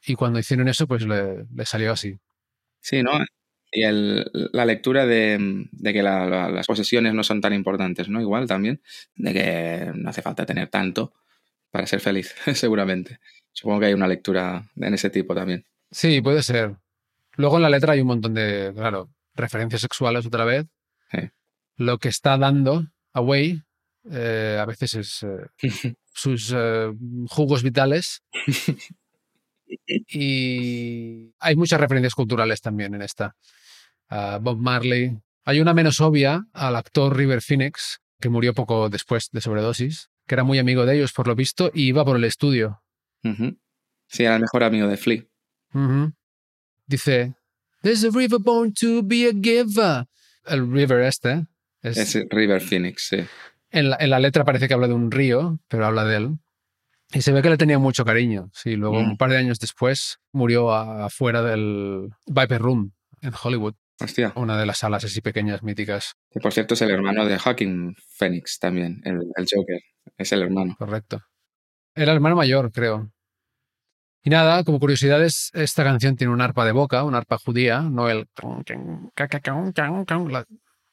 y 0.07 0.15
cuando 0.15 0.39
hicieron 0.39 0.69
eso, 0.69 0.87
pues 0.87 1.07
le, 1.07 1.47
le 1.55 1.67
salió 1.67 1.93
así. 1.93 2.19
Sí, 2.81 3.03
¿no? 3.03 3.13
Y 3.73 3.83
el- 3.85 4.31
la 4.53 4.65
lectura 4.65 5.07
de, 5.07 5.67
de 5.73 5.93
que 5.93 6.03
la- 6.03 6.27
la- 6.27 6.51
las 6.51 6.67
posesiones 6.67 7.15
no 7.15 7.25
son 7.25 7.41
tan 7.41 7.53
importantes, 7.55 8.09
¿no? 8.09 8.21
Igual 8.21 8.47
también, 8.47 8.81
de 9.17 9.33
que 9.33 9.93
no 9.95 10.11
hace 10.11 10.23
falta 10.23 10.47
tener 10.47 10.69
tanto 10.69 11.13
para 11.71 11.87
ser 11.87 12.01
feliz, 12.01 12.35
seguramente. 12.55 13.19
Supongo 13.53 13.81
que 13.81 13.87
hay 13.87 13.95
una 13.95 14.09
lectura 14.09 14.65
en 14.77 14.95
ese 14.95 15.11
tipo 15.11 15.35
también. 15.35 15.65
Sí, 15.91 16.21
puede 16.21 16.43
ser. 16.43 16.77
Luego 17.37 17.57
en 17.57 17.63
la 17.63 17.71
letra 17.71 17.93
hay 17.95 18.01
un 18.01 18.07
montón 18.09 18.35
de, 18.35 18.73
claro, 18.75 19.11
referencias 19.35 19.81
sexuales 19.81 20.27
otra 20.27 20.45
vez. 20.45 20.67
Sí. 21.11 21.19
Lo 21.77 21.99
que 21.99 22.09
está 22.09 22.37
dando 22.39 22.87
Away 23.13 23.61
eh, 24.11 24.59
a 24.61 24.65
veces 24.67 24.95
es 24.95 25.23
eh, 25.25 25.49
sus 26.13 26.53
eh, 26.57 26.93
jugos 27.29 27.63
vitales. 27.65 28.23
Y 29.87 31.35
hay 31.39 31.57
muchas 31.57 31.81
referencias 31.81 32.15
culturales 32.15 32.61
también 32.61 32.95
en 32.95 33.03
esta. 33.03 33.35
Bob 34.41 34.59
Marley. 34.59 35.19
Hay 35.45 35.61
una 35.61 35.75
menos 35.75 36.01
obvia 36.01 36.47
al 36.53 36.77
actor 36.77 37.17
River 37.17 37.43
Phoenix, 37.43 38.01
que 38.21 38.29
murió 38.29 38.55
poco 38.55 38.89
después 38.89 39.29
de 39.31 39.41
sobredosis, 39.41 40.11
que 40.27 40.35
era 40.35 40.45
muy 40.45 40.59
amigo 40.59 40.87
de 40.87 40.97
ellos 40.97 41.13
por 41.13 41.27
lo 41.27 41.35
visto 41.35 41.71
y 41.75 41.89
iba 41.89 42.05
por 42.05 42.17
el 42.17 42.25
estudio. 42.25 42.83
Sí, 44.09 44.25
era 44.25 44.37
el 44.37 44.43
mejor 44.43 44.65
amigo 44.65 44.87
de 44.89 44.97
Flea. 44.97 45.25
Dice, 46.87 47.35
There's 47.83 48.05
a 48.05 48.11
river 48.11 48.39
born 48.41 48.73
to 48.75 49.03
be 49.03 49.27
a 49.29 49.33
giver. 49.33 50.07
El 50.47 50.71
river 50.71 51.01
este 51.01 51.47
es, 51.83 51.97
Es 51.97 52.27
River 52.31 52.61
Phoenix, 52.61 53.09
sí. 53.09 53.25
en, 53.71 53.91
la, 53.91 53.97
en 53.99 54.11
la 54.11 54.19
letra 54.19 54.45
parece 54.45 54.69
que 54.69 54.75
habla 54.75 54.89
de 54.89 54.95
un 54.95 55.11
río, 55.11 55.59
pero 55.69 55.87
habla 55.87 56.05
de 56.05 56.17
él. 56.17 56.39
Y 57.15 57.23
se 57.23 57.33
ve 57.33 57.43
que 57.43 57.51
le 57.51 57.57
tenía 57.57 57.79
mucho 57.79 58.05
cariño. 58.05 58.51
Sí, 58.53 58.75
luego 58.77 59.01
Mm. 59.01 59.11
un 59.11 59.17
par 59.17 59.31
de 59.31 59.37
años 59.39 59.59
después 59.61 60.19
murió 60.33 60.73
afuera 60.73 61.43
del 61.43 62.11
Viper 62.27 62.61
Room 62.61 62.93
en 63.23 63.33
Hollywood, 63.41 63.75
Hostia. 64.01 64.33
una 64.37 64.59
de 64.59 64.67
las 64.67 64.79
salas 64.79 65.05
así 65.05 65.21
pequeñas 65.21 65.63
míticas. 65.63 66.15
Que 66.31 66.41
por 66.41 66.53
cierto 66.53 66.75
es 66.75 66.83
el 66.83 66.91
hermano 66.91 67.25
de 67.25 67.39
Hawking 67.39 67.95
Phoenix 68.19 68.59
también, 68.59 69.01
el, 69.05 69.21
el 69.37 69.47
Joker. 69.51 69.81
Es 70.19 70.33
el 70.33 70.43
hermano. 70.43 70.75
Correcto. 70.79 71.23
Era 71.95 72.11
el 72.11 72.17
hermano 72.17 72.37
mayor, 72.37 72.73
creo. 72.73 73.11
Y 74.27 74.31
nada, 74.31 74.65
como 74.65 74.81
curiosidades, 74.81 75.51
esta 75.53 75.85
canción 75.85 76.17
tiene 76.17 76.33
un 76.33 76.41
arpa 76.41 76.65
de 76.65 76.73
boca, 76.73 77.05
un 77.05 77.15
arpa 77.15 77.39
judía, 77.39 77.83
no 77.83 78.09
el... 78.09 78.27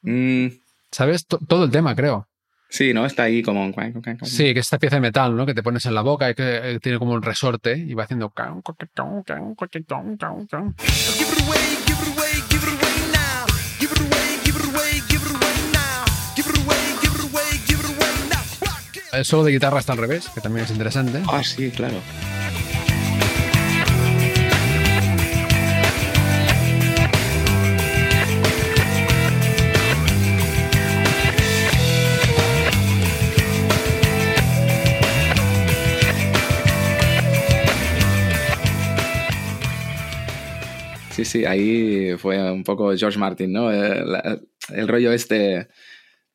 Mm, 0.02 0.46
¿Sabes? 0.90 1.26
To- 1.26 1.38
todo 1.48 1.64
el 1.64 1.70
tema, 1.70 1.94
creo. 1.96 2.28
Sí, 2.72 2.94
¿no? 2.94 3.04
Está 3.04 3.24
ahí 3.24 3.42
como... 3.42 3.70
Sí, 4.22 4.54
que 4.54 4.60
es 4.60 4.66
esta 4.66 4.78
pieza 4.78 4.96
de 4.96 5.02
metal, 5.02 5.36
¿no? 5.36 5.44
Que 5.44 5.52
te 5.52 5.62
pones 5.62 5.84
en 5.84 5.94
la 5.94 6.00
boca 6.00 6.30
y 6.30 6.34
que 6.34 6.72
eh, 6.72 6.80
tiene 6.80 6.98
como 6.98 7.12
un 7.12 7.20
resorte 7.20 7.76
y 7.76 7.92
va 7.92 8.04
haciendo... 8.04 8.32
El 19.12 19.26
solo 19.26 19.44
de 19.44 19.52
guitarra 19.52 19.78
está 19.78 19.92
al 19.92 19.98
revés, 19.98 20.30
que 20.34 20.40
también 20.40 20.64
es 20.64 20.70
interesante. 20.70 21.22
Ah, 21.30 21.44
sí, 21.44 21.70
claro. 21.70 21.96
Sí, 41.32 41.46
ahí 41.46 42.14
fue 42.18 42.52
un 42.52 42.62
poco 42.62 42.94
George 42.94 43.18
Martin, 43.18 43.50
¿no? 43.54 43.72
El, 43.72 44.04
el 44.68 44.86
rollo 44.86 45.12
este 45.12 45.66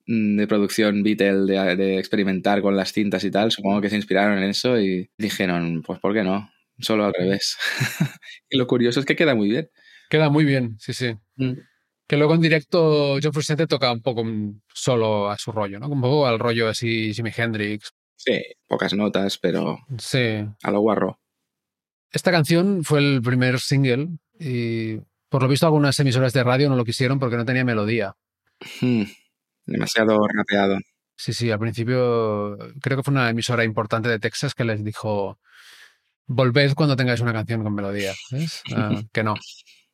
mm, 0.07 0.37
de 0.37 0.47
producción 0.47 1.03
Beatle, 1.03 1.45
de, 1.45 1.75
de 1.75 1.99
experimentar 1.99 2.63
con 2.63 2.75
las 2.75 2.93
cintas 2.93 3.23
y 3.23 3.29
tal, 3.29 3.51
supongo 3.51 3.79
que 3.79 3.91
se 3.91 3.95
inspiraron 3.95 4.39
en 4.39 4.49
eso 4.49 4.79
y 4.81 5.07
dijeron, 5.15 5.83
pues 5.85 5.99
¿por 5.99 6.15
qué 6.15 6.23
no? 6.23 6.49
Solo 6.79 7.05
al 7.05 7.13
revés. 7.13 7.57
y 8.49 8.57
lo 8.57 8.65
curioso 8.65 8.99
es 8.99 9.05
que 9.05 9.15
queda 9.15 9.35
muy 9.35 9.49
bien. 9.49 9.69
Queda 10.09 10.31
muy 10.31 10.45
bien, 10.45 10.77
sí, 10.79 10.93
sí. 10.93 11.13
Mm. 11.35 11.59
Que 12.07 12.17
luego 12.17 12.33
en 12.33 12.41
directo 12.41 13.19
John 13.21 13.33
Frusciante 13.33 13.67
toca 13.67 13.91
un 13.91 14.01
poco 14.01 14.23
mm, 14.23 14.61
solo 14.73 15.29
a 15.29 15.37
su 15.37 15.51
rollo, 15.51 15.77
¿no? 15.77 15.89
Un 15.89 16.01
poco 16.01 16.25
al 16.25 16.39
rollo 16.39 16.69
así 16.69 17.13
Jimi 17.13 17.29
Hendrix. 17.37 17.91
Sí, 18.15 18.41
pocas 18.65 18.95
notas, 18.95 19.37
pero 19.37 19.77
Sí. 19.99 20.43
a 20.63 20.71
lo 20.71 20.79
guarro. 20.79 21.19
Esta 22.11 22.31
canción 22.31 22.83
fue 22.83 22.97
el 22.97 23.21
primer 23.21 23.59
single 23.59 24.07
y 24.39 24.99
por 25.29 25.41
lo 25.43 25.47
visto 25.47 25.65
algunas 25.65 25.99
emisoras 25.99 26.33
de 26.33 26.43
radio 26.43 26.69
no 26.69 26.75
lo 26.75 26.85
quisieron 26.85 27.19
porque 27.19 27.37
no 27.37 27.45
tenía 27.45 27.65
melodía. 27.65 28.15
Mm, 28.81 29.03
Demasiado 29.65 30.19
rapeado. 30.27 30.77
Sí, 31.15 31.33
sí, 31.33 31.51
al 31.51 31.59
principio 31.59 32.57
creo 32.81 32.97
que 32.97 33.03
fue 33.03 33.11
una 33.11 33.29
emisora 33.29 33.63
importante 33.63 34.07
de 34.07 34.19
Texas 34.19 34.53
que 34.53 34.63
les 34.63 34.83
dijo, 34.83 35.39
volved 36.27 36.73
cuando 36.75 36.95
tengáis 36.95 37.21
una 37.21 37.33
canción 37.33 37.63
con 37.63 37.73
melodía. 37.73 38.13
¿ves? 38.31 38.61
Ah, 38.75 39.01
que 39.11 39.23
no. 39.23 39.35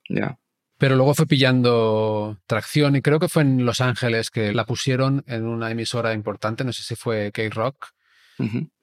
Ya. 0.09 0.37
Pero 0.77 0.95
luego 0.95 1.13
fue 1.13 1.25
pillando 1.25 2.37
tracción 2.45 2.95
y 2.95 3.01
creo 3.01 3.19
que 3.19 3.29
fue 3.29 3.43
en 3.43 3.65
Los 3.65 3.79
Ángeles 3.79 4.29
que 4.29 4.53
la 4.53 4.65
pusieron 4.65 5.23
en 5.27 5.45
una 5.45 5.71
emisora 5.71 6.13
importante, 6.13 6.65
no 6.65 6.73
sé 6.73 6.83
si 6.83 6.95
fue 6.95 7.31
K-Rock, 7.31 7.87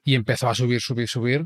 y 0.03 0.15
empezó 0.15 0.49
a 0.49 0.55
subir, 0.55 0.81
subir, 0.81 1.07
subir. 1.07 1.45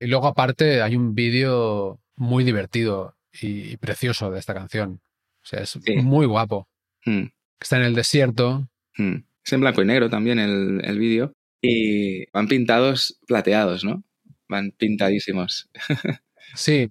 Y 0.00 0.06
luego 0.06 0.28
aparte 0.28 0.80
hay 0.80 0.96
un 0.96 1.14
vídeo 1.14 2.00
muy 2.16 2.42
divertido 2.44 3.16
y, 3.40 3.72
y 3.72 3.76
precioso 3.76 4.30
de 4.30 4.38
esta 4.38 4.54
canción. 4.54 5.00
O 5.42 5.46
sea, 5.46 5.60
es 5.60 5.70
Sí. 5.70 5.96
muy 5.96 6.26
guapo. 6.26 6.68
Mm, 7.06 7.24
Está 7.60 7.76
en 7.78 7.84
el 7.84 7.94
desierto. 7.94 8.68
mm. 8.98 9.14
Es 9.44 9.52
en 9.52 9.60
blanco 9.60 9.82
y 9.82 9.86
negro 9.86 10.08
también 10.08 10.38
el, 10.38 10.80
el 10.84 10.98
vídeo. 10.98 11.32
Y 11.60 12.26
van 12.32 12.46
pintados 12.48 13.18
plateados, 13.26 13.84
¿no? 13.84 14.02
Van 14.48 14.70
pintadísimos. 14.72 15.68
Sí, 16.54 16.90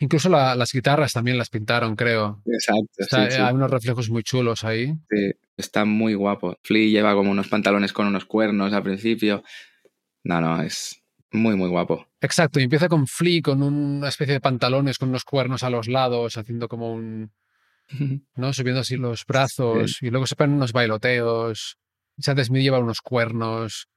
incluso 0.00 0.28
la- 0.28 0.54
las 0.54 0.70
guitarras 0.72 1.12
también 1.14 1.38
las 1.38 1.48
pintaron, 1.48 1.96
creo. 1.96 2.42
Exacto. 2.44 2.84
Está- 2.98 3.30
sí, 3.30 3.36
sí. 3.36 3.42
Hay 3.42 3.54
unos 3.54 3.70
reflejos 3.70 4.10
muy 4.10 4.22
chulos 4.22 4.62
ahí. 4.64 4.92
Sí, 5.08 5.30
está 5.56 5.84
muy 5.86 6.12
guapo. 6.14 6.58
Flea 6.62 6.88
lleva 6.88 7.14
como 7.14 7.30
unos 7.30 7.48
pantalones 7.48 7.92
con 7.94 8.06
unos 8.06 8.26
cuernos 8.26 8.72
al 8.74 8.82
principio. 8.82 9.42
No, 10.24 10.40
no, 10.42 10.60
es 10.62 11.02
muy, 11.32 11.56
muy 11.56 11.68
guapo. 11.68 12.06
Exacto, 12.20 12.60
y 12.60 12.64
empieza 12.64 12.88
con 12.88 13.06
Flea 13.06 13.42
con 13.42 13.62
una 13.62 14.08
especie 14.08 14.34
de 14.34 14.40
pantalones 14.40 14.98
con 14.98 15.10
unos 15.10 15.24
cuernos 15.24 15.62
a 15.62 15.70
los 15.70 15.88
lados, 15.88 16.36
haciendo 16.36 16.68
como 16.68 16.92
un, 16.92 17.32
¿no? 18.36 18.52
Subiendo 18.52 18.80
así 18.80 18.96
los 18.96 19.24
brazos 19.26 20.02
y 20.02 20.10
luego 20.10 20.26
se 20.26 20.36
ponen 20.36 20.56
unos 20.56 20.72
bailoteos. 20.72 21.78
Chad 22.20 22.42
Smith 22.42 22.62
lleva 22.62 22.78
unos 22.78 23.00
cuernos. 23.00 23.88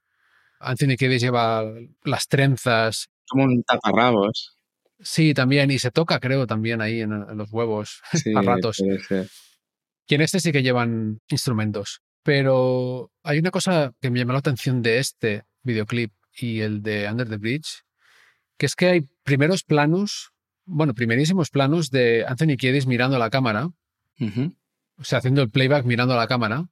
Anthony 0.60 0.96
Kiedis 0.96 1.22
lleva 1.22 1.64
las 2.04 2.28
trenzas. 2.28 3.08
Como 3.28 3.44
un 3.44 3.62
taparrabos. 3.64 4.56
Sí, 5.00 5.34
también. 5.34 5.70
Y 5.72 5.78
se 5.80 5.90
toca, 5.90 6.20
creo, 6.20 6.46
también 6.46 6.80
ahí 6.80 7.00
en, 7.00 7.12
en 7.12 7.36
los 7.36 7.52
huevos 7.52 8.00
Sí, 8.12 8.32
a 8.36 8.42
ratos. 8.42 8.76
ser. 8.76 9.28
Y 10.06 10.14
en 10.14 10.20
este 10.20 10.38
sí 10.38 10.52
que 10.52 10.62
llevan 10.62 11.20
instrumentos. 11.28 12.00
Pero 12.22 13.10
hay 13.24 13.38
una 13.38 13.50
cosa 13.50 13.92
que 14.00 14.10
me 14.10 14.20
llamó 14.20 14.34
la 14.34 14.38
atención 14.38 14.82
de 14.82 14.98
este 14.98 15.42
videoclip 15.64 16.12
y 16.36 16.60
el 16.60 16.82
de 16.82 17.08
Under 17.10 17.28
the 17.28 17.36
Bridge, 17.36 17.82
que 18.58 18.66
es 18.66 18.74
que 18.74 18.86
hay 18.86 19.00
primeros 19.24 19.62
planos, 19.64 20.30
bueno, 20.64 20.94
primerísimos 20.94 21.50
planos 21.50 21.90
de 21.90 22.24
Anthony 22.26 22.56
Kiedis 22.56 22.86
mirando 22.86 23.16
a 23.16 23.18
la 23.18 23.30
cámara, 23.30 23.68
o 24.98 25.04
sea, 25.04 25.18
haciendo 25.18 25.42
el 25.42 25.50
playback 25.50 25.84
mirando 25.84 26.14
a 26.14 26.16
la 26.18 26.26
cámara, 26.28 26.66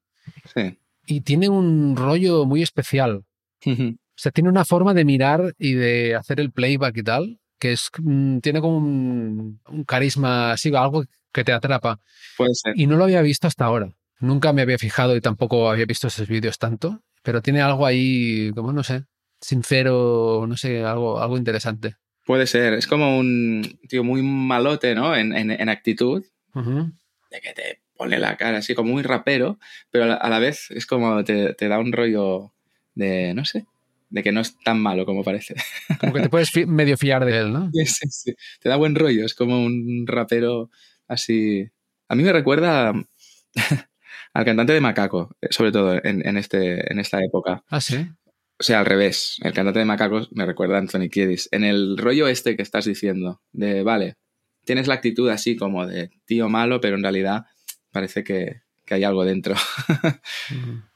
Sí. 0.54 0.78
y 1.06 1.22
tiene 1.22 1.48
un 1.48 1.96
rollo 1.96 2.44
muy 2.46 2.62
especial. 2.62 3.24
Ujú, 3.66 3.96
O 3.96 4.22
sea, 4.22 4.30
tiene 4.32 4.50
una 4.50 4.64
forma 4.64 4.92
de 4.94 5.04
mirar 5.04 5.54
y 5.58 5.72
de 5.74 6.14
hacer 6.14 6.40
el 6.40 6.52
playback 6.52 6.96
y 6.98 7.02
tal, 7.02 7.40
que 7.58 7.72
es, 7.72 7.90
mm, 7.98 8.38
tiene 8.40 8.60
como 8.60 8.76
un, 8.76 9.60
un 9.66 9.84
carisma 9.84 10.52
así, 10.52 10.74
algo 10.74 11.04
que 11.32 11.42
te 11.44 11.52
atrapa. 11.52 11.98
Puede 12.36 12.54
ser. 12.54 12.74
Y 12.76 12.86
no 12.86 12.96
lo 12.96 13.04
había 13.04 13.22
visto 13.22 13.46
hasta 13.46 13.64
ahora. 13.64 13.92
Nunca 14.20 14.52
me 14.52 14.62
había 14.62 14.78
fijado 14.78 15.16
y 15.16 15.20
tampoco 15.22 15.70
había 15.70 15.86
visto 15.86 16.06
esos 16.08 16.28
vídeos 16.28 16.58
tanto, 16.58 17.02
pero 17.22 17.40
tiene 17.40 17.62
algo 17.62 17.86
ahí, 17.86 18.50
como 18.54 18.72
no 18.72 18.82
sé, 18.82 19.04
sincero, 19.40 20.44
no 20.48 20.56
sé, 20.56 20.82
algo, 20.84 21.20
algo 21.20 21.36
interesante. 21.36 21.96
Puede 22.24 22.46
ser. 22.46 22.74
Es 22.74 22.86
como 22.86 23.18
un 23.18 23.78
tío 23.88 24.04
muy 24.04 24.22
malote, 24.22 24.94
¿no? 24.94 25.16
En, 25.16 25.32
en- 25.34 25.50
en 25.50 25.68
actitud. 25.68 26.24
De 27.30 27.40
que 27.40 27.52
te 27.54 27.80
pone 27.96 28.18
la 28.18 28.36
cara 28.36 28.58
así 28.58 28.74
como 28.74 28.92
muy 28.92 29.02
rapero, 29.02 29.58
pero 29.90 30.04
a 30.04 30.06
la, 30.08 30.14
a 30.14 30.28
la 30.28 30.38
vez 30.38 30.70
es 30.70 30.86
como 30.86 31.22
te, 31.24 31.54
te 31.54 31.68
da 31.68 31.78
un 31.78 31.92
rollo 31.92 32.52
de, 32.94 33.34
no 33.34 33.44
sé, 33.44 33.66
de 34.10 34.22
que 34.22 34.32
no 34.32 34.40
es 34.40 34.58
tan 34.64 34.80
malo 34.80 35.04
como 35.06 35.22
parece. 35.24 35.54
Como 36.00 36.12
que 36.14 36.20
te 36.20 36.28
puedes 36.28 36.50
fi- 36.50 36.66
medio 36.66 36.96
fiar 36.96 37.24
de 37.24 37.38
él, 37.38 37.52
¿no? 37.52 37.70
Sí, 37.72 37.86
sí, 37.86 38.08
sí. 38.10 38.34
Te 38.60 38.68
da 38.68 38.76
buen 38.76 38.94
rollo. 38.94 39.24
Es 39.24 39.34
como 39.34 39.64
un 39.64 40.04
rapero 40.06 40.70
así. 41.08 41.68
A 42.08 42.14
mí 42.16 42.22
me 42.24 42.32
recuerda 42.32 42.92
al 44.34 44.44
cantante 44.44 44.72
de 44.72 44.80
Macaco, 44.80 45.36
eh, 45.40 45.48
sobre 45.50 45.72
todo 45.72 45.94
en, 46.02 46.26
en 46.26 46.36
este, 46.36 46.92
en 46.92 46.98
esta 46.98 47.22
época. 47.24 47.62
Ah, 47.68 47.80
sí. 47.80 48.08
O 48.60 48.62
sea, 48.62 48.80
al 48.80 48.86
revés. 48.86 49.38
El 49.42 49.54
cantante 49.54 49.78
de 49.78 49.86
Macacos 49.86 50.28
me 50.32 50.44
recuerda 50.44 50.76
a 50.76 50.80
Anthony 50.80 51.08
Kiedis. 51.10 51.48
En 51.50 51.64
el 51.64 51.96
rollo 51.96 52.28
este 52.28 52.56
que 52.56 52.62
estás 52.62 52.84
diciendo, 52.84 53.40
de, 53.52 53.82
vale, 53.82 54.18
tienes 54.66 54.86
la 54.86 54.94
actitud 54.94 55.30
así 55.30 55.56
como 55.56 55.86
de 55.86 56.10
tío 56.26 56.50
malo, 56.50 56.78
pero 56.78 56.96
en 56.96 57.02
realidad 57.02 57.46
parece 57.90 58.22
que, 58.22 58.60
que 58.84 58.94
hay 58.94 59.04
algo 59.04 59.24
dentro. 59.24 59.54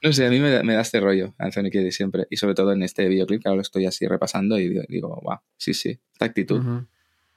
No 0.03 0.13
sé, 0.13 0.27
a 0.27 0.31
mí 0.31 0.41
me 0.41 0.51
da, 0.51 0.63
me 0.63 0.75
da 0.75 0.83
este 0.83 1.01
rollo 1.01 1.35
Anthony 1.39 1.71
Kiedis 1.71 1.97
siempre. 1.97 2.27
Y 2.29 2.37
sobre 2.37 2.55
todo 2.55 2.73
en 2.73 2.83
este 2.83 3.09
videoclip, 3.09 3.43
que 3.43 3.49
ahora 3.49 3.57
lo 3.57 3.63
estoy 3.63 3.87
así 3.87 4.07
repasando 4.07 4.59
y 4.59 4.69
digo, 4.69 4.83
digo 4.87 5.21
wow, 5.23 5.39
sí, 5.57 5.73
sí, 5.73 5.99
esta 6.13 6.27
actitud 6.27 6.61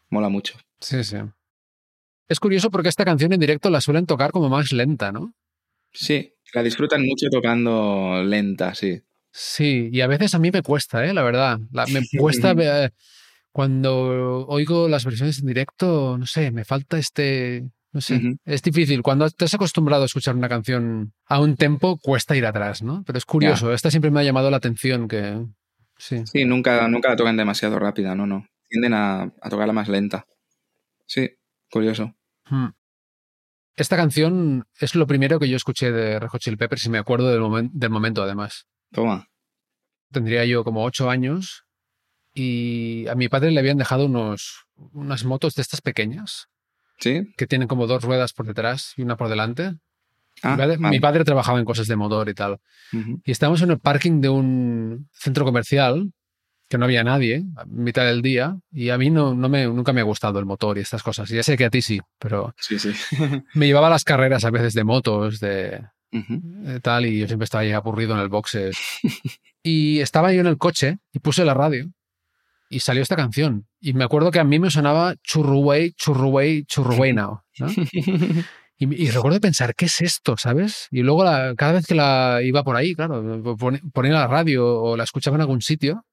mola 0.09 0.27
mucho. 0.27 0.57
Sí, 0.81 1.05
sí. 1.05 1.15
Es 2.27 2.41
curioso 2.41 2.69
porque 2.69 2.89
esta 2.89 3.05
canción 3.05 3.31
en 3.31 3.39
directo 3.39 3.69
la 3.69 3.79
suelen 3.79 4.05
tocar 4.05 4.31
como 4.31 4.49
más 4.49 4.73
lenta, 4.73 5.13
¿no? 5.13 5.33
Sí, 5.93 6.33
la 6.53 6.63
disfrutan 6.63 7.01
mucho 7.05 7.27
tocando 7.31 8.21
lenta, 8.25 8.75
sí. 8.75 9.01
Sí, 9.39 9.89
y 9.91 10.01
a 10.01 10.07
veces 10.07 10.33
a 10.33 10.39
mí 10.39 10.49
me 10.49 10.63
cuesta, 10.63 11.05
¿eh? 11.05 11.13
La 11.13 11.21
verdad. 11.21 11.59
La- 11.71 11.85
me 11.85 12.01
cuesta 12.19 12.53
eh, 12.57 12.89
cuando 13.51 14.47
oigo 14.47 14.87
las 14.87 15.05
versiones 15.05 15.39
en 15.39 15.45
directo, 15.45 16.17
no 16.17 16.25
sé, 16.25 16.51
me 16.51 16.65
falta 16.65 16.97
este... 16.97 17.69
No 17.93 18.01
sé, 18.01 18.35
es 18.45 18.61
difícil. 18.61 19.01
Cuando 19.01 19.29
te 19.29 19.45
has 19.45 19.53
acostumbrado 19.53 20.03
a 20.03 20.05
escuchar 20.07 20.35
una 20.35 20.49
canción 20.49 21.13
a 21.25 21.39
un 21.39 21.55
tempo, 21.55 21.97
cuesta 21.97 22.35
ir 22.35 22.45
atrás, 22.45 22.83
¿no? 22.83 23.03
Pero 23.05 23.17
es 23.17 23.25
curioso. 23.25 23.73
Esta 23.73 23.89
siempre 23.89 24.11
me 24.11 24.19
ha 24.19 24.23
llamado 24.23 24.51
la 24.51 24.57
atención 24.57 25.07
que... 25.07 25.45
Sí. 25.97 26.21
Sí, 26.25 26.45
nunca, 26.45 26.87
nunca 26.87 27.09
la 27.09 27.15
tocan 27.15 27.37
demasiado 27.37 27.79
rápida, 27.79 28.13
no, 28.13 28.27
no. 28.27 28.45
Tienden 28.69 28.93
a, 28.93 29.21
a 29.41 29.49
tocarla 29.49 29.73
más 29.73 29.87
lenta. 29.87 30.25
Sí, 31.07 31.29
curioso. 31.71 32.13
Hmm. 32.49 32.67
Esta 33.75 33.95
canción 33.95 34.65
es 34.79 34.93
lo 34.93 35.07
primero 35.07 35.39
que 35.39 35.49
yo 35.49 35.55
escuché 35.55 35.91
de 35.91 36.19
Red 36.19 36.27
Hot 36.29 36.41
Chili 36.41 36.57
Peppers 36.57 36.85
y 36.85 36.89
me 36.89 36.97
acuerdo 36.99 37.29
del, 37.31 37.39
momen- 37.41 37.71
del 37.71 37.89
momento, 37.89 38.21
además. 38.21 38.65
Toma. 38.91 39.27
Tendría 40.11 40.45
yo 40.45 40.63
como 40.63 40.83
ocho 40.83 41.09
años 41.09 41.65
y 42.33 43.07
a 43.07 43.15
mi 43.15 43.29
padre 43.29 43.51
le 43.51 43.59
habían 43.59 43.77
dejado 43.77 44.05
unos, 44.05 44.65
unas 44.93 45.25
motos 45.25 45.55
de 45.55 45.61
estas 45.61 45.81
pequeñas 45.81 46.47
¿Sí? 46.99 47.33
que 47.35 47.47
tienen 47.47 47.67
como 47.67 47.87
dos 47.87 48.03
ruedas 48.03 48.33
por 48.33 48.45
detrás 48.45 48.93
y 48.95 49.01
una 49.01 49.17
por 49.17 49.29
delante. 49.29 49.73
Ah, 50.43 50.51
mi, 50.51 50.57
padre, 50.57 50.77
mi 50.77 50.99
padre 50.99 51.23
trabajaba 51.23 51.59
en 51.59 51.65
cosas 51.65 51.87
de 51.87 51.95
motor 51.95 52.29
y 52.29 52.35
tal. 52.35 52.59
Y 53.23 53.31
estábamos 53.31 53.61
en 53.63 53.71
el 53.71 53.79
parking 53.79 54.21
de 54.21 54.29
un 54.29 55.09
centro 55.11 55.43
comercial 55.45 56.11
que 56.69 56.77
no 56.77 56.85
había 56.85 57.03
nadie 57.03 57.43
a 57.55 57.65
mitad 57.65 58.05
del 58.05 58.21
día 58.21 58.57
y 58.71 58.89
a 58.89 58.97
mí 58.97 59.09
no, 59.09 59.33
no 59.33 59.49
me, 59.49 59.65
nunca 59.65 59.93
me 59.93 60.01
ha 60.01 60.03
gustado 60.03 60.37
el 60.37 60.45
motor 60.45 60.77
y 60.77 60.81
estas 60.81 61.01
cosas. 61.01 61.31
Y 61.31 61.35
ya 61.35 61.43
sé 61.43 61.57
que 61.57 61.65
a 61.65 61.69
ti 61.69 61.81
sí, 61.81 61.99
pero 62.19 62.53
Sí, 62.59 62.77
sí. 62.77 62.91
me 63.55 63.65
llevaba 63.65 63.87
a 63.87 63.91
las 63.91 64.03
carreras 64.03 64.45
a 64.45 64.51
veces 64.51 64.73
de 64.73 64.83
motos, 64.83 65.39
de, 65.39 65.81
De 66.11 66.79
tal, 66.79 67.05
y 67.05 67.19
yo 67.19 67.27
siempre 67.27 67.45
estaba 67.45 67.61
ahí 67.63 67.71
aburrido 67.71 68.13
en 68.15 68.21
el 68.21 68.29
boxes. 68.29 68.77
y 69.63 69.99
estaba 69.99 70.31
yo 70.33 70.41
en 70.41 70.47
el 70.47 70.57
coche 70.57 70.97
y 71.13 71.19
puse 71.19 71.43
la 71.45 71.53
radio 71.53 71.85
y 72.69 72.79
salió 72.79 73.01
esta 73.03 73.15
canción. 73.15 73.67
Y 73.79 73.93
me 73.93 74.03
acuerdo 74.03 74.31
que 74.31 74.39
a 74.39 74.43
mí 74.43 74.59
me 74.59 74.69
sonaba 74.71 75.15
Churruway, 75.23 75.91
Churruway, 75.93 76.63
Churruway 76.65 77.13
Now. 77.13 77.41
¿no? 77.59 77.67
Y, 78.79 79.05
y 79.05 79.09
recuerdo 79.09 79.39
pensar, 79.41 79.73
¿qué 79.73 79.85
es 79.85 80.01
esto? 80.01 80.37
¿Sabes? 80.37 80.87
Y 80.91 81.01
luego 81.01 81.23
la- 81.23 81.55
cada 81.57 81.71
vez 81.73 81.87
que 81.87 81.95
la 81.95 82.41
iba 82.43 82.63
por 82.63 82.75
ahí, 82.75 82.93
claro, 82.93 83.41
pon- 83.57 83.81
ponía 83.91 84.11
la 84.13 84.27
radio 84.27 84.67
o 84.67 84.95
la 84.95 85.03
escuchaba 85.03 85.33
en 85.35 85.41
algún 85.41 85.61
sitio, 85.63 86.05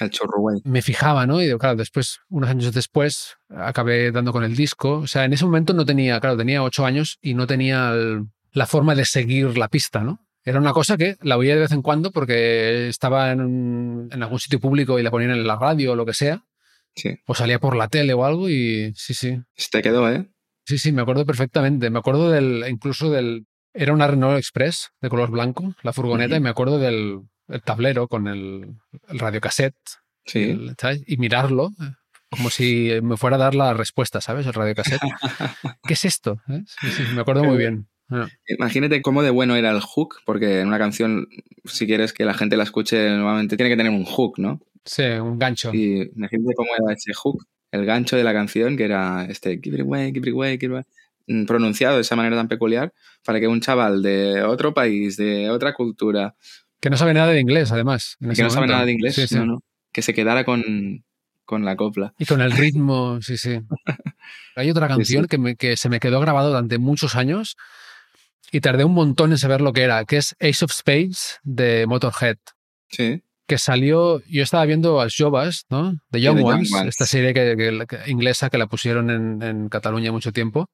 El 0.00 0.08
chorro 0.08 0.38
me 0.64 0.80
fijaba, 0.80 1.26
¿no? 1.26 1.42
Y 1.42 1.58
claro, 1.58 1.76
después, 1.76 2.20
unos 2.30 2.48
años 2.48 2.72
después, 2.72 3.34
acabé 3.50 4.12
dando 4.12 4.32
con 4.32 4.44
el 4.44 4.56
disco. 4.56 5.00
O 5.00 5.06
sea, 5.06 5.26
en 5.26 5.34
ese 5.34 5.44
momento 5.44 5.74
no 5.74 5.84
tenía, 5.84 6.18
claro, 6.18 6.38
tenía 6.38 6.62
ocho 6.62 6.86
años 6.86 7.18
y 7.20 7.34
no 7.34 7.46
tenía 7.46 7.90
el- 7.90 8.24
la 8.56 8.66
forma 8.66 8.94
de 8.94 9.04
seguir 9.04 9.58
la 9.58 9.68
pista, 9.68 10.00
¿no? 10.00 10.18
Era 10.44 10.58
una 10.58 10.72
cosa 10.72 10.96
que 10.96 11.16
la 11.22 11.36
oía 11.36 11.54
de 11.54 11.60
vez 11.60 11.72
en 11.72 11.82
cuando 11.82 12.10
porque 12.10 12.88
estaba 12.88 13.30
en, 13.32 13.40
un- 13.40 14.08
en 14.12 14.22
algún 14.22 14.38
sitio 14.38 14.60
público 14.60 14.98
y 14.98 15.02
la 15.02 15.10
ponían 15.10 15.32
en 15.32 15.46
la 15.46 15.56
radio 15.56 15.92
o 15.92 15.96
lo 15.96 16.06
que 16.06 16.14
sea, 16.14 16.42
Sí. 16.94 17.18
o 17.26 17.34
salía 17.34 17.58
por 17.58 17.76
la 17.76 17.88
tele 17.88 18.14
o 18.14 18.24
algo 18.24 18.48
y 18.48 18.92
sí, 18.96 19.12
sí. 19.12 19.38
Se 19.56 19.68
te 19.70 19.82
quedó, 19.82 20.10
¿eh? 20.10 20.26
Sí, 20.64 20.78
sí, 20.78 20.90
me 20.92 21.02
acuerdo 21.02 21.26
perfectamente. 21.26 21.90
Me 21.90 21.98
acuerdo 21.98 22.30
del, 22.30 22.64
incluso 22.68 23.10
del, 23.10 23.46
era 23.74 23.92
una 23.92 24.06
Renault 24.06 24.38
Express 24.38 24.90
de 25.02 25.10
color 25.10 25.30
blanco, 25.30 25.74
la 25.82 25.92
furgoneta, 25.92 26.36
y 26.36 26.40
me 26.40 26.48
acuerdo 26.48 26.78
del 26.78 27.20
el 27.48 27.62
tablero 27.62 28.08
con 28.08 28.26
el, 28.26 28.74
el 29.08 29.18
radiocassette 29.18 29.76
Sí. 30.24 30.42
el- 30.50 30.74
¿sabes? 30.80 31.02
y 31.06 31.18
mirarlo 31.18 31.70
como 32.30 32.50
si 32.50 32.90
me 33.02 33.16
fuera 33.16 33.36
a 33.36 33.38
dar 33.38 33.54
la 33.54 33.72
respuesta, 33.74 34.20
¿sabes? 34.20 34.46
El 34.46 34.54
radiocassette. 34.54 35.00
¿Qué 35.86 35.94
es 35.94 36.04
esto? 36.04 36.40
¿Eh? 36.48 36.62
Sí, 36.80 36.90
sí, 36.90 37.02
me 37.14 37.20
acuerdo 37.20 37.44
muy 37.44 37.56
bien. 37.58 37.86
Ah, 38.10 38.28
Imagínate 38.48 39.02
cómo 39.02 39.22
de 39.22 39.30
bueno 39.30 39.56
era 39.56 39.70
el 39.70 39.80
hook, 39.80 40.16
porque 40.24 40.60
en 40.60 40.68
una 40.68 40.78
canción, 40.78 41.28
si 41.64 41.86
quieres 41.86 42.12
que 42.12 42.24
la 42.24 42.34
gente 42.34 42.56
la 42.56 42.62
escuche 42.64 43.10
nuevamente, 43.10 43.56
tiene 43.56 43.70
que 43.70 43.76
tener 43.76 43.92
un 43.92 44.04
hook, 44.04 44.38
¿no? 44.38 44.60
Sí, 44.84 45.02
un 45.02 45.38
gancho. 45.38 45.72
Y 45.74 46.02
imagínate 46.14 46.54
cómo 46.54 46.68
era 46.78 46.94
ese 46.94 47.12
hook, 47.14 47.44
el 47.72 47.84
gancho 47.84 48.16
de 48.16 48.22
la 48.24 48.32
canción, 48.32 48.76
que 48.76 48.84
era 48.84 49.24
este 49.28 49.58
give 49.62 49.76
it 49.76 49.82
away, 49.82 50.12
give 50.12 50.28
it 50.28 50.34
away, 50.34 50.52
give 50.58 50.66
it 50.66 50.70
away, 50.70 50.84
mm, 51.26 51.46
pronunciado 51.46 51.96
de 51.96 52.02
esa 52.02 52.14
manera 52.14 52.36
tan 52.36 52.46
peculiar, 52.46 52.92
para 53.24 53.40
que 53.40 53.48
un 53.48 53.60
chaval 53.60 54.02
de 54.02 54.42
otro 54.44 54.72
país, 54.72 55.16
de 55.16 55.50
otra 55.50 55.74
cultura, 55.74 56.36
Que 56.80 56.90
no 56.90 56.96
sabe 56.96 57.14
nada 57.14 57.32
de 57.32 57.40
inglés, 57.40 57.72
además. 57.72 58.16
en 58.20 58.30
que 58.34 58.42
no 58.42 58.50
sabe 58.50 58.66
momento. 58.66 58.74
nada 58.74 58.86
de 58.86 58.92
inglés, 58.92 59.14
Sí, 59.16 59.26
sí. 59.26 59.34
no, 59.34 59.46
no, 59.46 59.62
que 59.90 60.02
se 60.02 60.14
quedara 60.14 60.44
con, 60.44 61.02
con 61.44 61.64
la 61.64 61.74
copla. 61.74 62.14
Y 62.18 62.24
con 62.26 62.40
el 62.40 62.52
ritmo, 62.52 63.20
sí, 63.22 63.36
sí. 63.36 63.58
Hay 64.54 64.70
otra 64.70 64.86
canción 64.88 65.24
sí. 65.24 65.28
Que, 65.28 65.38
me- 65.38 65.56
que 65.56 65.76
se 65.76 65.88
me 65.88 65.98
quedó 66.00 66.20
grabado 66.20 66.50
durante 66.50 66.78
muchos 66.78 67.16
años 67.16 67.56
y 68.52 68.60
tardé 68.60 68.84
un 68.84 68.94
montón 68.94 69.32
en 69.32 69.38
saber 69.38 69.60
lo 69.60 69.72
que 69.72 69.82
era, 69.82 70.04
que 70.04 70.18
es 70.18 70.36
Ace 70.40 70.64
of 70.64 70.72
Spades 70.72 71.38
de 71.42 71.86
Motorhead. 71.86 72.36
Sí, 72.88 73.22
que 73.48 73.58
salió, 73.58 74.22
yo 74.28 74.42
estaba 74.42 74.64
viendo 74.64 75.00
a 75.00 75.06
Jovas, 75.16 75.66
¿no? 75.70 75.94
The 76.10 76.20
Young, 76.20 76.38
Young 76.38 76.46
Ones, 76.56 76.70
esta 76.88 77.06
serie 77.06 77.32
que, 77.34 77.56
que- 77.56 77.86
que- 77.86 78.10
inglesa 78.10 78.50
que 78.50 78.58
la 78.58 78.66
pusieron 78.66 79.10
en, 79.10 79.42
en 79.42 79.68
Cataluña 79.68 80.10
mucho 80.12 80.32
tiempo, 80.32 80.68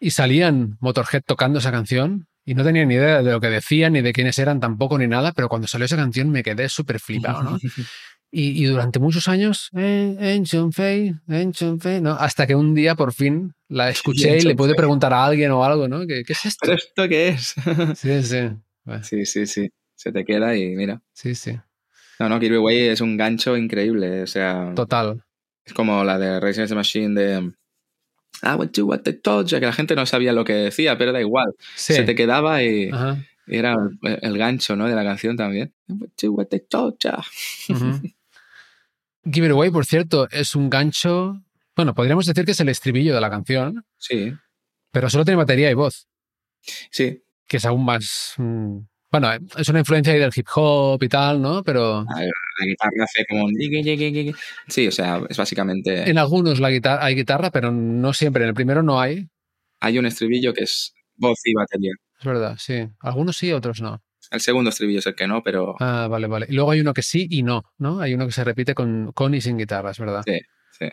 y 0.00 0.10
salían 0.10 0.76
Motorhead 0.80 1.22
tocando 1.26 1.58
esa 1.58 1.70
canción, 1.72 2.26
y 2.46 2.54
no 2.54 2.62
tenía 2.64 2.84
ni 2.84 2.94
idea 2.94 3.22
de 3.22 3.32
lo 3.32 3.40
que 3.40 3.48
decían, 3.48 3.94
ni 3.94 4.02
de 4.02 4.12
quiénes 4.12 4.38
eran 4.38 4.60
tampoco, 4.60 4.98
ni 4.98 5.06
nada, 5.06 5.32
pero 5.32 5.48
cuando 5.48 5.66
salió 5.66 5.86
esa 5.86 5.96
canción 5.96 6.30
me 6.30 6.42
quedé 6.42 6.68
súper 6.68 7.00
flipado, 7.00 7.42
¿no? 7.42 7.58
Y, 8.36 8.60
y 8.60 8.66
durante 8.66 8.98
muchos 8.98 9.28
años, 9.28 9.70
Ancient 9.72 10.72
Faith, 10.74 11.14
Ancient 11.28 11.80
Faith, 11.80 12.02
¿no? 12.02 12.12
Hasta 12.14 12.48
que 12.48 12.56
un 12.56 12.74
día 12.74 12.96
por 12.96 13.12
fin 13.12 13.54
la 13.68 13.90
escuché 13.90 14.22
y 14.26 14.30
le 14.30 14.36
Ancient 14.38 14.56
pude 14.58 14.74
preguntar 14.74 15.12
a 15.12 15.24
alguien 15.24 15.52
o 15.52 15.64
algo, 15.64 15.86
¿no? 15.86 16.04
¿Qué, 16.04 16.24
qué 16.24 16.32
es 16.32 16.44
esto? 16.44 16.58
¿Pero 16.62 16.74
esto 16.74 17.08
qué 17.08 17.28
es? 17.28 17.54
Sí, 17.94 18.22
sí. 18.24 18.50
Bueno, 18.84 19.04
sí, 19.04 19.24
sí, 19.24 19.46
sí, 19.46 19.70
se 19.94 20.10
te 20.10 20.24
queda 20.24 20.56
y 20.56 20.74
mira. 20.74 21.00
Sí, 21.12 21.36
sí. 21.36 21.52
No, 22.18 22.28
no, 22.28 22.40
Kirby 22.40 22.58
Way 22.58 22.78
es 22.88 23.00
un 23.00 23.16
gancho 23.16 23.56
increíble, 23.56 24.22
o 24.22 24.26
sea, 24.26 24.72
Total. 24.74 25.22
es 25.64 25.72
como 25.72 26.02
la 26.02 26.18
de 26.18 26.40
Racing 26.40 26.74
Machine 26.74 27.14
de 27.20 27.52
I 28.42 28.56
would 28.56 28.70
do 28.72 28.84
what 28.84 29.02
they 29.02 29.14
told 29.14 29.46
you, 29.46 29.60
que 29.60 29.66
la 29.66 29.72
gente 29.72 29.94
no 29.94 30.06
sabía 30.06 30.32
lo 30.32 30.44
que 30.44 30.54
decía, 30.54 30.98
pero 30.98 31.12
da 31.12 31.20
igual, 31.20 31.54
Sí. 31.76 31.94
se 31.94 32.02
te 32.02 32.14
quedaba 32.16 32.64
y, 32.64 32.90
y 33.46 33.56
era 33.56 33.76
el, 34.02 34.18
el 34.22 34.38
gancho 34.38 34.74
¿no? 34.74 34.88
de 34.88 34.94
la 34.96 35.04
canción 35.04 35.36
también. 35.36 35.72
I 35.88 36.26
what 36.28 36.46
they 36.48 36.60
told 36.68 36.96
you. 36.98 37.10
Ujú. 37.74 38.00
Give 39.30 39.46
It 39.46 39.52
Away, 39.52 39.70
por 39.70 39.86
cierto, 39.86 40.28
es 40.30 40.54
un 40.54 40.68
gancho. 40.70 41.42
Bueno, 41.76 41.94
podríamos 41.94 42.26
decir 42.26 42.44
que 42.44 42.52
es 42.52 42.60
el 42.60 42.68
estribillo 42.68 43.14
de 43.14 43.20
la 43.20 43.30
canción, 43.30 43.84
Sí, 43.98 44.32
pero 44.90 45.10
solo 45.10 45.24
tiene 45.24 45.36
batería 45.36 45.70
y 45.70 45.74
voz, 45.74 46.06
sí, 46.90 47.22
que 47.48 47.56
es 47.56 47.64
aún 47.64 47.84
más. 47.84 48.34
mm, 48.38 48.78
Bueno, 49.10 49.30
es 49.56 49.68
una 49.68 49.80
influencia 49.80 50.12
ahí 50.12 50.18
del 50.20 50.32
hip 50.34 50.46
hop 50.54 51.02
y 51.02 51.08
tal, 51.08 51.40
¿no? 51.40 51.62
Pero 51.62 52.04
la 52.04 52.66
guitarra 52.66 53.04
hace 53.04 53.24
como. 53.28 53.48
Sí, 54.68 54.86
o 54.86 54.92
sea, 54.92 55.20
es 55.28 55.36
básicamente... 55.36 56.08
en 56.08 56.18
algunos 56.18 56.60
la 56.60 56.70
guitarra, 56.70 57.04
hay 57.04 57.14
guitarra, 57.14 57.50
pero 57.50 57.70
no 57.72 58.12
siempre. 58.12 58.44
En 58.44 58.48
el 58.50 58.54
primero 58.54 58.82
no 58.82 59.00
hay. 59.00 59.28
Hay 59.80 59.98
un 59.98 60.06
estribillo 60.06 60.52
que 60.52 60.64
es 60.64 60.94
voz 61.16 61.38
y 61.44 61.52
batería. 61.54 61.92
Es 62.18 62.24
verdad, 62.24 62.56
sí. 62.58 62.88
Algunos 63.00 63.36
sí, 63.36 63.52
otros 63.52 63.80
no. 63.80 64.00
El 64.34 64.40
segundo 64.40 64.70
estribillo 64.70 64.98
es 64.98 65.06
el 65.06 65.14
que 65.14 65.26
no, 65.26 65.42
pero 65.42 65.76
Ah, 65.80 66.08
vale, 66.10 66.26
vale. 66.26 66.46
Y 66.48 66.52
luego 66.54 66.70
hay 66.72 66.80
uno 66.80 66.92
que 66.92 67.02
sí 67.02 67.26
y 67.30 67.42
no, 67.42 67.62
¿no? 67.78 68.00
Hay 68.00 68.14
uno 68.14 68.26
que 68.26 68.32
se 68.32 68.44
repite 68.44 68.74
con, 68.74 69.12
con 69.12 69.34
y 69.34 69.40
sin 69.40 69.56
guitarra, 69.56 69.90
es 69.92 69.98
verdad. 69.98 70.22
Sí, 70.26 70.38
sí. 70.78 70.88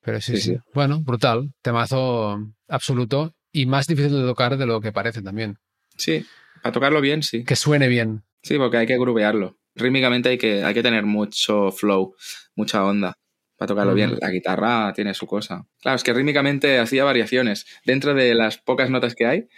Pero 0.00 0.20
sí, 0.20 0.36
Sí, 0.36 0.42
sí, 0.42 0.50
sí. 0.54 0.58
Bueno, 0.74 1.00
brutal. 1.00 1.52
Temazo 1.62 2.38
absoluto 2.68 3.34
y 3.52 3.66
más 3.66 3.86
difícil 3.86 4.12
de 4.12 4.22
tocar 4.26 4.56
de 4.56 4.66
lo 4.66 4.80
que 4.80 4.92
parece 4.92 5.22
también. 5.22 5.58
sí, 5.96 6.24
para 6.62 6.72
tocarlo 6.72 7.00
bien, 7.00 7.22
sí. 7.22 7.44
Que 7.44 7.56
suene 7.56 7.88
bien. 7.88 8.22
Sí, 8.42 8.56
porque 8.56 8.76
hay 8.76 8.86
que 8.86 8.96
grubearlo. 8.98 9.58
Rítmicamente 9.74 10.28
hay 10.28 10.38
que, 10.38 10.62
hay 10.64 10.74
que 10.74 10.82
tener 10.82 11.04
mucho 11.04 11.72
flow, 11.72 12.14
mucha 12.54 12.84
onda 12.84 13.14
para 13.56 13.68
tocarlo 13.68 13.94
bien. 13.94 14.16
La 14.20 14.30
guitarra 14.30 14.92
tiene 14.94 15.12
su 15.14 15.26
cosa. 15.26 15.64
Claro, 15.80 15.96
es 15.96 16.02
que 16.04 16.12
rítmicamente 16.12 16.78
hacía 16.78 17.04
variaciones. 17.04 17.66
Dentro 17.84 18.14
de 18.14 18.34
las 18.34 18.58
pocas 18.58 18.90
notas 18.90 19.14
que 19.14 19.26
hay, 19.26 19.48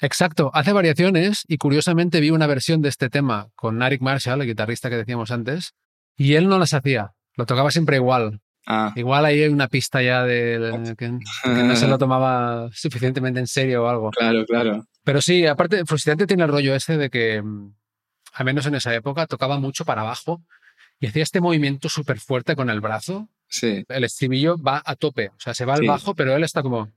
Exacto, 0.00 0.50
hace 0.54 0.72
variaciones 0.72 1.44
y 1.46 1.58
curiosamente 1.58 2.20
vi 2.20 2.30
una 2.30 2.46
versión 2.46 2.82
de 2.82 2.88
este 2.88 3.08
tema 3.08 3.48
con 3.54 3.80
Eric 3.82 4.00
Marshall, 4.02 4.40
el 4.40 4.46
guitarrista 4.48 4.90
que 4.90 4.96
decíamos 4.96 5.30
antes, 5.30 5.74
y 6.16 6.34
él 6.34 6.48
no 6.48 6.58
las 6.58 6.74
hacía, 6.74 7.12
lo 7.36 7.46
tocaba 7.46 7.70
siempre 7.70 7.96
igual. 7.96 8.40
ah, 8.66 8.92
Igual 8.96 9.24
ahí 9.26 9.42
hay 9.42 9.48
una 9.50 9.68
pista 9.68 10.02
ya 10.02 10.24
de 10.24 10.94
que, 10.98 11.12
que 11.44 11.62
no 11.62 11.76
se 11.76 11.86
lo 11.86 11.98
tomaba 11.98 12.68
suficientemente 12.72 13.38
en 13.40 13.46
serio 13.46 13.84
o 13.84 13.88
algo. 13.88 14.10
claro, 14.10 14.44
claro. 14.44 14.84
Pero 15.04 15.20
sí, 15.20 15.46
aparte, 15.46 15.84
Frustrante 15.84 16.26
tiene 16.26 16.44
el 16.44 16.48
rollo 16.50 16.74
ese 16.74 16.96
de 16.96 17.10
que, 17.10 17.42
mm, 17.42 17.74
al 18.34 18.44
menos 18.44 18.66
en 18.66 18.74
esa 18.76 18.94
época, 18.94 19.26
tocaba 19.26 19.58
mucho 19.58 19.84
para 19.84 20.02
abajo 20.02 20.42
y 21.00 21.06
hacía 21.06 21.22
este 21.24 21.40
movimiento 21.40 21.88
súper 21.88 22.18
fuerte 22.20 22.54
con 22.56 22.70
el 22.70 22.80
brazo. 22.80 23.28
Sí, 23.48 23.84
El 23.88 24.04
estribillo 24.04 24.56
va 24.58 24.80
a 24.84 24.96
tope, 24.96 25.28
o 25.28 25.38
sea, 25.40 25.54
se 25.54 25.64
va 25.64 25.74
al 25.74 25.80
Sí. 25.80 25.86
bajo, 25.86 26.14
pero 26.14 26.34
él 26.34 26.42
está 26.44 26.62
como... 26.62 26.88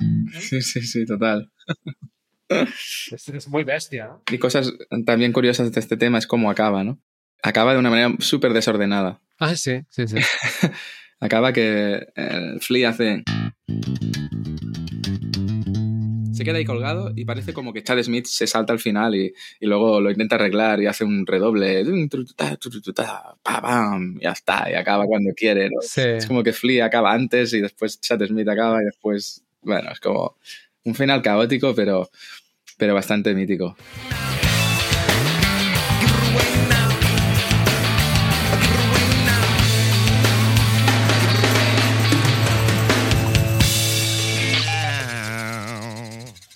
sí, 0.40 0.62
sí, 0.62 0.80
sí, 0.82 1.06
total. 1.06 1.50
Es, 2.48 3.28
es 3.28 3.48
muy 3.48 3.64
bestia, 3.64 4.06
¿no? 4.06 4.22
Y 4.30 4.38
cosas 4.38 4.72
también 5.06 5.32
curiosas 5.32 5.72
de 5.72 5.80
este 5.80 5.96
tema 5.96 6.18
es 6.18 6.26
cómo 6.26 6.50
acaba, 6.50 6.84
¿no? 6.84 7.00
Acaba 7.42 7.72
de 7.72 7.78
una 7.78 7.90
manera 7.90 8.14
súper 8.20 8.52
desordenada. 8.52 9.20
Ah, 9.38 9.56
sí, 9.56 9.82
sí, 9.88 10.06
sí. 10.06 10.16
Acaba 11.20 11.52
que 11.52 12.06
el 12.16 12.60
Flea 12.60 12.90
hace... 12.90 13.24
Se 16.34 16.44
queda 16.44 16.58
ahí 16.58 16.64
colgado 16.64 17.12
y 17.14 17.24
parece 17.24 17.52
como 17.52 17.72
que 17.72 17.82
Chad 17.82 18.02
Smith 18.02 18.26
se 18.26 18.46
salta 18.46 18.72
al 18.72 18.78
final 18.78 19.14
y, 19.14 19.32
y 19.60 19.66
luego 19.66 20.00
lo 20.00 20.10
intenta 20.10 20.36
arreglar 20.36 20.80
y 20.82 20.86
hace 20.86 21.04
un 21.04 21.26
redoble. 21.26 21.84
pam, 23.42 24.18
Ya 24.20 24.30
está, 24.30 24.70
y 24.70 24.74
acaba 24.74 25.06
cuando 25.06 25.32
quiere. 25.34 25.70
¿no? 25.70 25.80
Sí. 25.80 26.00
Es 26.00 26.26
como 26.26 26.42
que 26.42 26.52
Flea 26.52 26.86
acaba 26.86 27.12
antes 27.12 27.52
y 27.52 27.60
después 27.60 28.00
Chad 28.00 28.24
Smith 28.26 28.48
acaba 28.48 28.82
y 28.82 28.86
después... 28.86 29.42
Bueno, 29.62 29.90
es 29.92 30.00
como 30.00 30.36
un 30.84 30.94
final 30.94 31.22
caótico, 31.22 31.74
pero, 31.74 32.10
pero 32.76 32.94
bastante 32.94 33.34
mítico. 33.34 33.76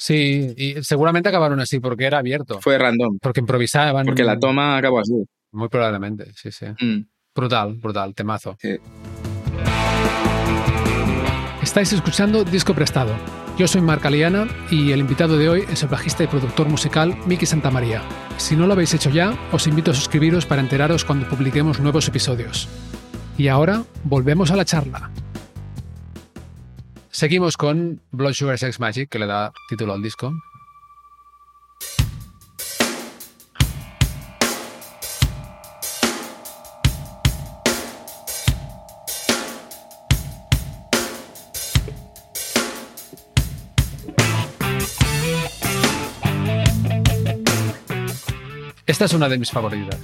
Sí, 0.08 0.54
y 0.56 0.82
seguramente 0.82 1.28
acabaron 1.28 1.60
así 1.60 1.80
porque 1.80 2.06
era 2.06 2.16
abierto. 2.18 2.60
Fue 2.62 2.78
random, 2.78 3.18
Porque 3.20 3.40
improvisaban. 3.40 4.06
porque 4.06 4.24
la 4.24 4.38
toma 4.38 4.78
acabó 4.78 5.00
así. 5.00 5.12
Muy 5.52 5.68
probablemente, 5.68 6.32
sí, 6.34 6.50
sí. 6.50 6.64
Mm, 6.80 7.04
Brutal, 7.34 7.74
brutal, 7.74 8.14
temazo. 8.14 8.56
sí. 8.58 8.76
Estáis 11.62 11.92
escuchando 11.92 12.42
Disco 12.42 12.72
Prestado. 12.74 13.12
Yo 13.58 13.68
soy 13.68 13.82
Marc 13.82 14.06
Aliana 14.06 14.48
y 14.70 14.92
el 14.92 15.00
invitado 15.00 15.36
de 15.36 15.50
hoy 15.50 15.64
es 15.70 15.82
el 15.82 15.90
bajista 15.90 16.24
y 16.24 16.26
productor 16.26 16.68
musical 16.70 17.14
Miki 17.26 17.44
Santamaría. 17.44 18.00
Si 18.38 18.56
no 18.56 18.66
lo 18.66 18.72
habéis 18.72 18.94
hecho 18.94 19.10
ya, 19.10 19.36
os 19.52 19.66
invito 19.66 19.90
a 19.90 19.94
suscribiros 19.94 20.46
para 20.46 20.62
enteraros 20.62 21.04
cuando 21.04 21.28
publiquemos 21.28 21.80
nuevos 21.80 22.08
episodios. 22.08 22.66
Y 23.36 23.48
ahora 23.48 23.82
volvemos 24.04 24.50
a 24.50 24.56
la 24.56 24.64
charla. 24.64 25.10
Seguimos 27.10 27.56
con 27.56 28.02
Blood 28.12 28.34
Sugar 28.34 28.58
Sex 28.58 28.78
Magic, 28.80 29.08
que 29.08 29.18
le 29.18 29.26
da 29.26 29.52
título 29.68 29.94
al 29.94 30.02
disco. 30.02 30.32
Esta 48.86 49.04
es 49.04 49.12
una 49.12 49.28
de 49.28 49.38
mis 49.38 49.50
favoritas. 49.50 50.00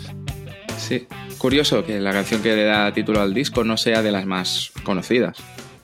Sí, 0.79 1.07
curioso 1.39 1.85
que 1.85 2.01
la 2.01 2.13
canción 2.13 2.43
que 2.43 2.55
le 2.55 2.65
da 2.65 2.93
título 2.93 3.21
al 3.21 3.35
disco 3.35 3.65
no 3.65 3.77
sea 3.77 4.03
de 4.03 4.13
las 4.13 4.27
más 4.27 4.73
conocidas. 4.85 5.37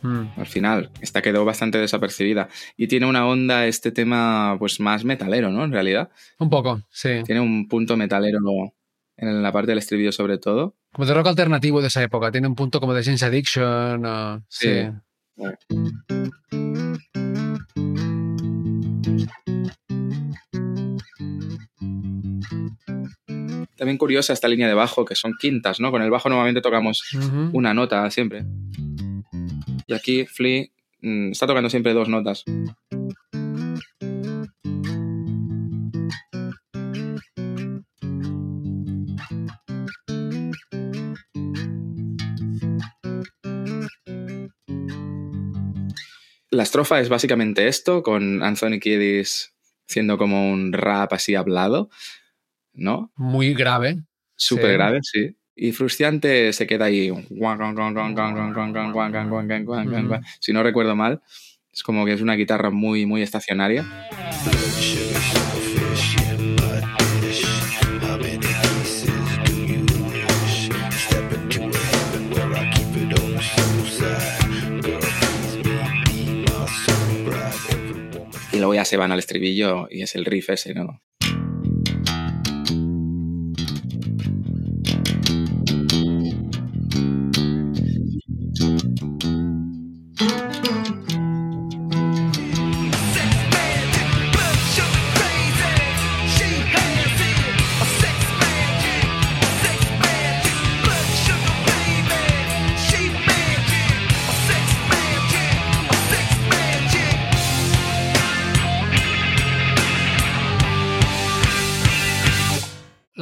Mm. 0.03 0.27
Al 0.37 0.47
final, 0.47 0.91
esta 1.01 1.23
quedó 1.23 1.45
bastante 1.45 1.79
desapercibida. 1.79 2.49
Y 2.77 2.87
tiene 2.89 3.07
una 3.07 3.27
onda, 3.27 3.67
este 3.67 3.93
tema, 3.93 4.57
pues 4.59 4.81
más 4.81 5.05
metalero, 5.05 5.51
¿no? 5.51 5.65
En 5.65 5.73
realidad. 5.73 6.11
Un 6.39 6.51
poco, 6.51 6.83
sí. 6.91 7.23
Tiene 7.25 7.41
un 7.41 7.69
punto 7.69 7.97
metalero 7.97 8.39
en 9.17 9.43
la 9.43 9.53
parte 9.53 9.73
del 9.73 9.79
estribillo, 9.79 10.13
sobre 10.13 10.39
todo. 10.39 10.77
Como 10.93 11.07
de 11.07 11.15
rock 11.15 11.27
alternativo 11.29 11.81
de 11.81 11.89
esa 11.89 12.03
época. 12.03 12.31
Tiene 12.33 12.49
un 12.49 12.55
punto 12.55 12.81
como 12.81 12.95
de 12.95 13.05
James 13.05 13.23
Addiction. 13.23 14.05
o- 14.07 14.43
sí. 14.49 14.69
Sí. 15.37 15.47
También 23.77 23.97
curiosa 23.97 24.33
esta 24.33 24.49
línea 24.49 24.69
de 24.69 24.75
bajo, 24.75 25.05
que 25.05 25.15
son 25.15 25.33
quintas, 25.39 25.81
¿no? 25.81 25.91
Con 25.91 26.03
el 26.03 26.11
bajo 26.11 26.29
normalmente 26.29 26.61
tocamos 26.61 27.03
una 27.53 27.73
nota 27.73 28.11
siempre. 28.11 28.45
Y 29.91 29.93
aquí 29.93 30.25
Flea 30.25 30.67
mm, 31.01 31.33
está 31.33 31.49
tocando 31.49 31.69
siempre 31.69 31.93
dos 31.93 32.09
notas. 32.09 32.45
La 46.53 46.63
estrofa 46.63 47.01
es 47.01 47.09
básicamente 47.09 47.67
esto, 47.67 48.05
con 48.05 48.45
Anthony 48.45 48.79
Kiedis 48.81 49.53
haciendo 49.89 50.19
como 50.19 50.53
un 50.53 50.73
rap 50.73 51.13
así 51.15 51.35
hablado, 51.35 51.91
¿no? 52.73 53.11
Muy 53.17 53.55
grave. 53.55 54.05
Súper 54.37 54.67
Sí. 54.67 54.73
grave, 54.73 54.99
sí. 55.03 55.37
Y 55.63 55.73
frustrante 55.73 56.55
se 56.55 56.67
queda 56.67 56.87
ahí. 56.87 57.13
Si 60.41 60.53
no 60.55 60.63
recuerdo 60.63 60.97
mal, 60.97 61.21
es 61.71 61.83
como 61.83 62.07
que 62.07 62.15
es 62.15 62.23
una 62.23 62.33
guitarra 62.33 62.71
muy, 62.71 63.05
muy 63.05 63.21
estacionaria. 63.21 63.85
Y 78.51 78.57
luego 78.57 78.75
ya 78.75 78.87
se 78.87 78.97
van 78.97 79.13
al 79.13 79.19
estribillo 79.19 79.89
y 79.91 80.01
es 80.01 80.15
el 80.15 80.25
riff 80.25 80.49
ese, 80.49 80.73
¿no? 80.73 81.03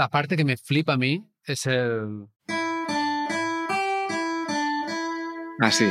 La 0.09 0.11
parte 0.11 0.39
que 0.39 0.45
me 0.47 0.57
flipa 0.57 0.95
a 0.95 0.97
mí 0.97 1.23
es 1.45 1.67
el. 1.67 2.29
Ah, 5.61 5.71
sí. 5.71 5.85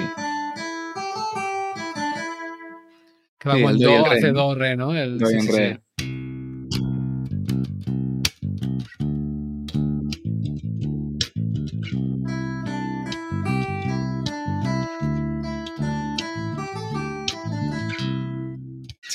Que 3.37 3.47
va 3.47 3.55
Sí, 3.57 3.61
con 3.61 3.71
el 3.73 3.77
do 3.77 4.05
hace 4.07 4.31
do, 4.31 4.55
re, 4.55 4.75
¿no? 4.75 4.95
El, 4.95 5.19
Do 5.19 5.29
y 5.29 5.33
sí, 5.33 5.35
en 5.35 5.41
sí, 5.43 5.51
re. 5.51 5.81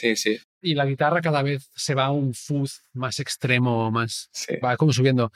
Sí, 0.03 0.17
sí. 0.17 0.41
Y 0.61 0.75
la 0.75 0.85
guitarra 0.85 1.21
cada 1.21 1.43
vez 1.43 1.71
se 1.77 1.95
va 1.95 2.07
a 2.07 2.11
un 2.11 2.35
fuzz 2.35 2.83
más 2.93 3.21
extremo, 3.21 3.91
más. 3.93 4.29
sí. 4.33 4.57
Va 4.65 4.77
como 4.77 4.93
subiendo. 4.93 5.31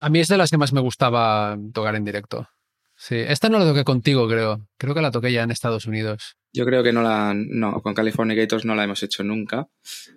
A 0.00 0.08
mí 0.08 0.20
es 0.20 0.28
de 0.28 0.38
las 0.38 0.50
que 0.50 0.56
más 0.58 0.72
me 0.72 0.80
gustaba 0.80 1.56
tocar 1.74 1.94
en 1.96 2.04
directo. 2.04 2.48
Sí, 2.96 3.16
esta 3.16 3.48
no 3.50 3.58
la 3.58 3.66
toqué 3.66 3.84
contigo, 3.84 4.26
creo. 4.28 4.66
Creo 4.78 4.94
que 4.94 5.02
la 5.02 5.10
toqué 5.10 5.32
ya 5.32 5.42
en 5.42 5.50
Estados 5.50 5.84
Unidos. 5.86 6.36
Yo 6.52 6.64
creo 6.64 6.82
que 6.82 6.92
no 6.92 7.02
la. 7.02 7.34
No, 7.34 7.82
con 7.82 7.92
California 7.92 8.36
Gators 8.36 8.64
no 8.64 8.74
la 8.74 8.84
hemos 8.84 9.02
hecho 9.02 9.22
nunca. 9.24 9.66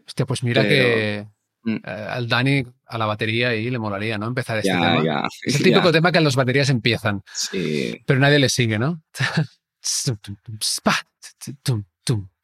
Hostia, 0.06 0.26
pues 0.26 0.44
mira 0.44 0.62
Pero- 0.62 0.70
que 0.96 1.28
Mm. 1.64 1.76
eh, 1.86 2.08
al 2.10 2.30
Dani 2.30 2.64
a 2.86 2.98
la 2.98 3.06
batería 3.08 3.54
y 3.54 3.70
le 3.70 3.80
molaría, 3.80 4.18
¿no? 4.18 4.28
Empezar 4.28 4.58
este 4.60 4.70
Ya, 4.70 4.80
tema. 4.80 5.04
ya. 5.04 5.24
Es 5.44 5.56
el 5.56 5.64
ya. 5.64 5.70
típico 5.72 5.92
tema 5.92 6.12
que 6.14 6.22
las 6.22 6.36
baterías 6.38 6.70
empiezan, 6.70 7.24
Sí. 7.34 8.00
pero 8.06 8.20
nadie 8.20 8.40
le 8.40 8.48
sigue, 8.48 8.80
¿no? 8.80 9.04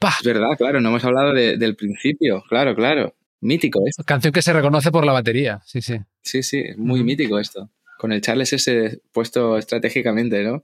Es 0.07 0.25
verdad, 0.25 0.49
claro, 0.57 0.81
no 0.81 0.89
hemos 0.89 1.03
hablado 1.05 1.33
de- 1.33 1.57
del 1.57 1.75
principio. 1.75 2.43
Claro, 2.49 2.75
claro. 2.75 3.15
Mítico 3.41 3.81
esto. 3.85 4.03
Canción 4.03 4.31
que 4.33 4.41
se 4.41 4.53
reconoce 4.53 4.91
por 4.91 5.05
la 5.05 5.11
batería, 5.11 5.61
sí, 5.65 5.81
sí. 5.81 5.97
Sí, 6.21 6.43
sí, 6.43 6.63
muy 6.77 7.03
mítico 7.03 7.39
esto. 7.39 7.69
Con 7.97 8.11
el 8.11 8.21
Charles 8.21 8.53
ese 8.53 9.01
puesto 9.11 9.57
estratégicamente, 9.57 10.43
¿no? 10.43 10.63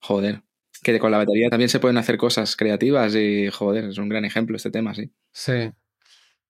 Joder. 0.00 0.42
Que 0.82 0.98
con 0.98 1.12
la 1.12 1.18
batería 1.18 1.48
también 1.48 1.68
se 1.68 1.78
pueden 1.78 1.96
hacer 1.96 2.16
cosas 2.16 2.56
creativas 2.56 3.14
y, 3.14 3.48
joder, 3.50 3.84
es 3.84 3.98
un 3.98 4.08
gran 4.08 4.24
ejemplo 4.24 4.56
este 4.56 4.70
tema, 4.70 4.94
sí. 4.94 5.12
Sí. 5.32 5.70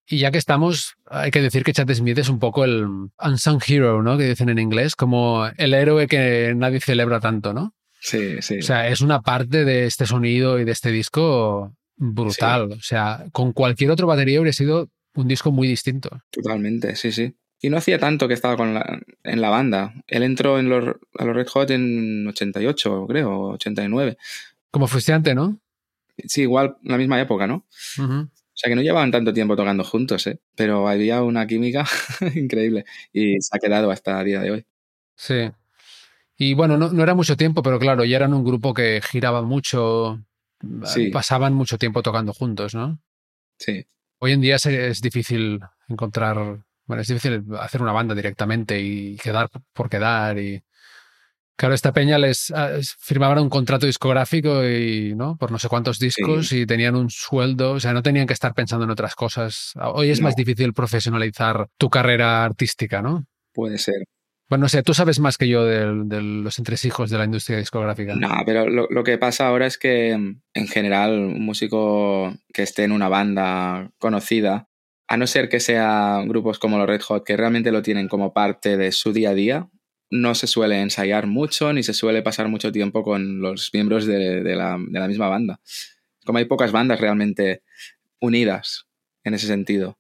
Y 0.07 0.19
ya 0.19 0.31
que 0.31 0.39
estamos, 0.39 0.95
hay 1.07 1.31
que 1.31 1.43
decir 1.43 1.63
que 1.65 1.73
Chad 1.75 1.93
Smith 1.93 2.19
es 2.19 2.29
un 2.31 2.39
poco 2.39 2.65
el 2.65 2.87
unsung 3.23 3.61
hero, 3.67 4.03
¿no? 4.03 4.17
Que 4.17 4.25
dicen 4.31 4.49
en 4.49 4.59
inglés, 4.59 4.97
como 4.97 5.47
el 5.59 5.75
héroe 5.75 6.07
que 6.09 6.55
nadie 6.57 6.81
celebra 6.81 7.21
tanto, 7.21 7.53
¿no? 7.53 7.75
Sí, 8.05 8.43
sí. 8.43 8.59
O 8.59 8.63
sea, 8.63 8.89
es 8.89 9.01
una 9.01 9.23
parte 9.23 9.65
de 9.65 9.87
este 9.87 10.07
sonido 10.07 10.59
y 10.59 10.65
de 10.65 10.73
este 10.73 10.91
disco 10.91 11.73
brutal. 11.97 12.73
O 12.73 12.81
sea, 12.81 13.27
con 13.33 13.53
cualquier 13.53 13.91
otro 13.93 14.09
batería 14.09 14.39
habría 14.39 14.53
sido 14.53 14.89
un 15.15 15.29
disco 15.29 15.53
muy 15.53 15.69
distinto. 15.69 16.11
Totalmente, 16.31 16.97
sí, 16.97 17.13
sí. 17.13 17.37
Y 17.61 17.71
no 17.71 17.77
hacía 17.77 18.01
tanto 18.01 18.27
que 18.27 18.35
estaba 18.35 18.57
con 18.57 18.75
la- 18.75 19.01
en 19.23 19.41
la 19.41 19.51
banda. 19.51 19.95
Él 20.09 20.25
entró 20.25 20.59
en 20.59 20.69
los, 20.69 20.97
a 21.17 21.25
los 21.25 21.37
Red 21.37 21.47
Hot 21.49 21.71
en 21.71 22.27
88, 22.27 23.07
creo, 23.09 23.41
89. 23.51 24.17
Como 24.73 24.89
frustrante, 24.89 25.35
¿no? 25.37 25.61
Sí, 26.27 26.43
igual 26.43 26.77
la 26.83 26.99
misma 26.99 27.21
época, 27.21 27.47
¿no? 27.47 27.67
O 28.01 28.55
sea 28.55 28.69
que 28.69 28.75
no 28.75 28.83
llevaban 28.83 29.13
tanto 29.13 29.33
tiempo 29.33 29.55
tocando 29.55 29.85
juntos, 29.85 30.27
¿eh? 30.27 30.41
Pero 30.57 30.89
había 30.89 31.23
una 31.23 31.47
química 31.47 31.85
increíble 32.35 32.85
y 33.13 33.41
se 33.41 33.57
ha 33.57 33.61
quedado 33.61 33.93
hasta 33.93 34.19
el 34.21 34.27
día 34.27 34.41
de 34.41 34.51
hoy. 34.51 34.67
Sí. 35.17 35.51
Y 36.37 36.55
bueno, 36.55 36.77
no, 36.77 36.91
no 36.93 37.03
era 37.03 37.15
mucho 37.15 37.37
tiempo, 37.37 37.63
pero 37.63 37.79
claro, 37.79 38.05
ya 38.05 38.17
eran 38.17 38.35
un 38.35 38.45
grupo 38.45 38.75
que 38.75 39.01
giraba 39.03 39.43
mucho, 39.43 40.21
Sí. 40.85 41.09
pasaban 41.11 41.55
mucho 41.55 41.77
tiempo 41.79 42.03
tocando 42.03 42.33
juntos, 42.33 42.75
¿no? 42.75 43.01
Sí, 43.59 43.85
Hoy 44.21 44.31
en 44.33 44.41
día 44.41 44.59
se- 44.61 44.87
es 44.89 45.01
difícil 45.01 45.59
encontrar, 45.89 46.37
bueno, 46.87 47.01
es 47.03 47.09
difícil 47.09 47.43
hacer 47.59 47.83
una 47.83 47.91
banda 47.93 48.15
directamente 48.15 48.81
y 48.81 49.17
quedar 49.17 49.49
por 49.73 49.91
quedar 49.91 50.39
y 50.39 50.63
claro, 51.57 51.75
esta 51.75 51.93
peña 51.93 52.19
les 52.19 52.51
ah, 52.53 52.71
es- 52.77 52.95
firmaban 53.01 53.41
un 53.41 53.49
contrato 53.51 53.85
discográfico 53.87 54.65
y, 54.65 55.15
¿no? 55.17 55.37
Por 55.37 55.51
no 55.51 55.59
sé 55.59 55.69
cuántos 55.69 55.99
discos 55.99 56.53
y 56.53 56.67
tenían 56.67 56.95
un 56.97 57.11
sueldo, 57.11 57.73
o 57.73 57.81
sea, 57.81 57.93
no 57.93 58.03
tenían 58.03 58.27
que 58.29 58.33
estar 58.33 58.55
pensando 58.55 58.85
en 58.85 58.91
otras 58.93 59.15
cosas. 59.17 59.73
Hoy 59.95 60.11
es 60.11 60.21
No. 60.21 60.25
más 60.29 60.37
difícil 60.37 60.73
profesionalizar 60.73 61.67
tu 61.77 61.91
carrera 61.91 62.45
artística, 62.45 63.03
¿no? 63.03 63.25
puede 63.55 63.77
ser. 63.79 64.05
Bueno, 64.53 64.65
no 64.65 64.69
sé, 64.69 64.83
tú 64.83 64.93
sabes 64.93 65.19
más 65.19 65.39
que 65.39 65.49
yo 65.49 65.65
de, 65.65 66.21
los 66.21 66.59
entresijos 66.59 67.09
de 67.09 67.17
la 67.17 67.25
industria 67.25 67.57
discográfica. 67.57 68.15
No, 68.17 68.29
pero 68.45 68.69
lo, 68.69 69.03
que 69.03 69.17
pasa 69.17 69.49
ahora 69.49 69.67
es 69.67 69.79
que 69.79 70.11
en 70.11 70.69
general 70.69 71.13
un 71.13 71.43
músico 71.43 72.37
que 72.53 72.63
esté 72.63 72.85
en 72.85 72.93
una 72.93 73.09
banda 73.09 73.91
conocida, 73.97 74.69
a 75.09 75.17
no 75.17 75.27
ser 75.27 75.49
que 75.49 75.59
sean 75.59 76.29
grupos 76.29 76.59
como 76.59 76.77
los 76.77 76.87
Red 76.87 77.01
Hot, 77.01 77.25
que 77.25 77.35
realmente 77.35 77.73
lo 77.73 77.81
tienen 77.81 78.09
como 78.09 78.35
parte 78.35 78.77
de 78.77 78.93
su 78.93 79.15
día 79.15 79.31
a 79.31 79.35
día, 79.35 79.71
no 80.11 80.35
se 80.35 80.47
suele 80.47 80.83
ensayar 80.83 81.27
mucho 81.27 81.73
ni 81.73 81.83
se 81.83 81.95
suele 81.95 82.21
pasar 82.21 82.49
mucho 82.49 82.73
tiempo 82.73 83.03
con 83.03 83.41
los 83.41 83.71
miembros 83.73 84.05
de 84.05 84.55
la 84.55 85.09
misma 85.09 85.29
banda. 85.29 85.61
Como 86.27 86.37
hay 86.37 86.45
pocas 86.45 86.73
bandas 86.73 87.01
realmente 87.01 87.63
unidas 88.21 88.85
en 89.25 89.33
ese 89.33 89.47
sentido. 89.47 89.97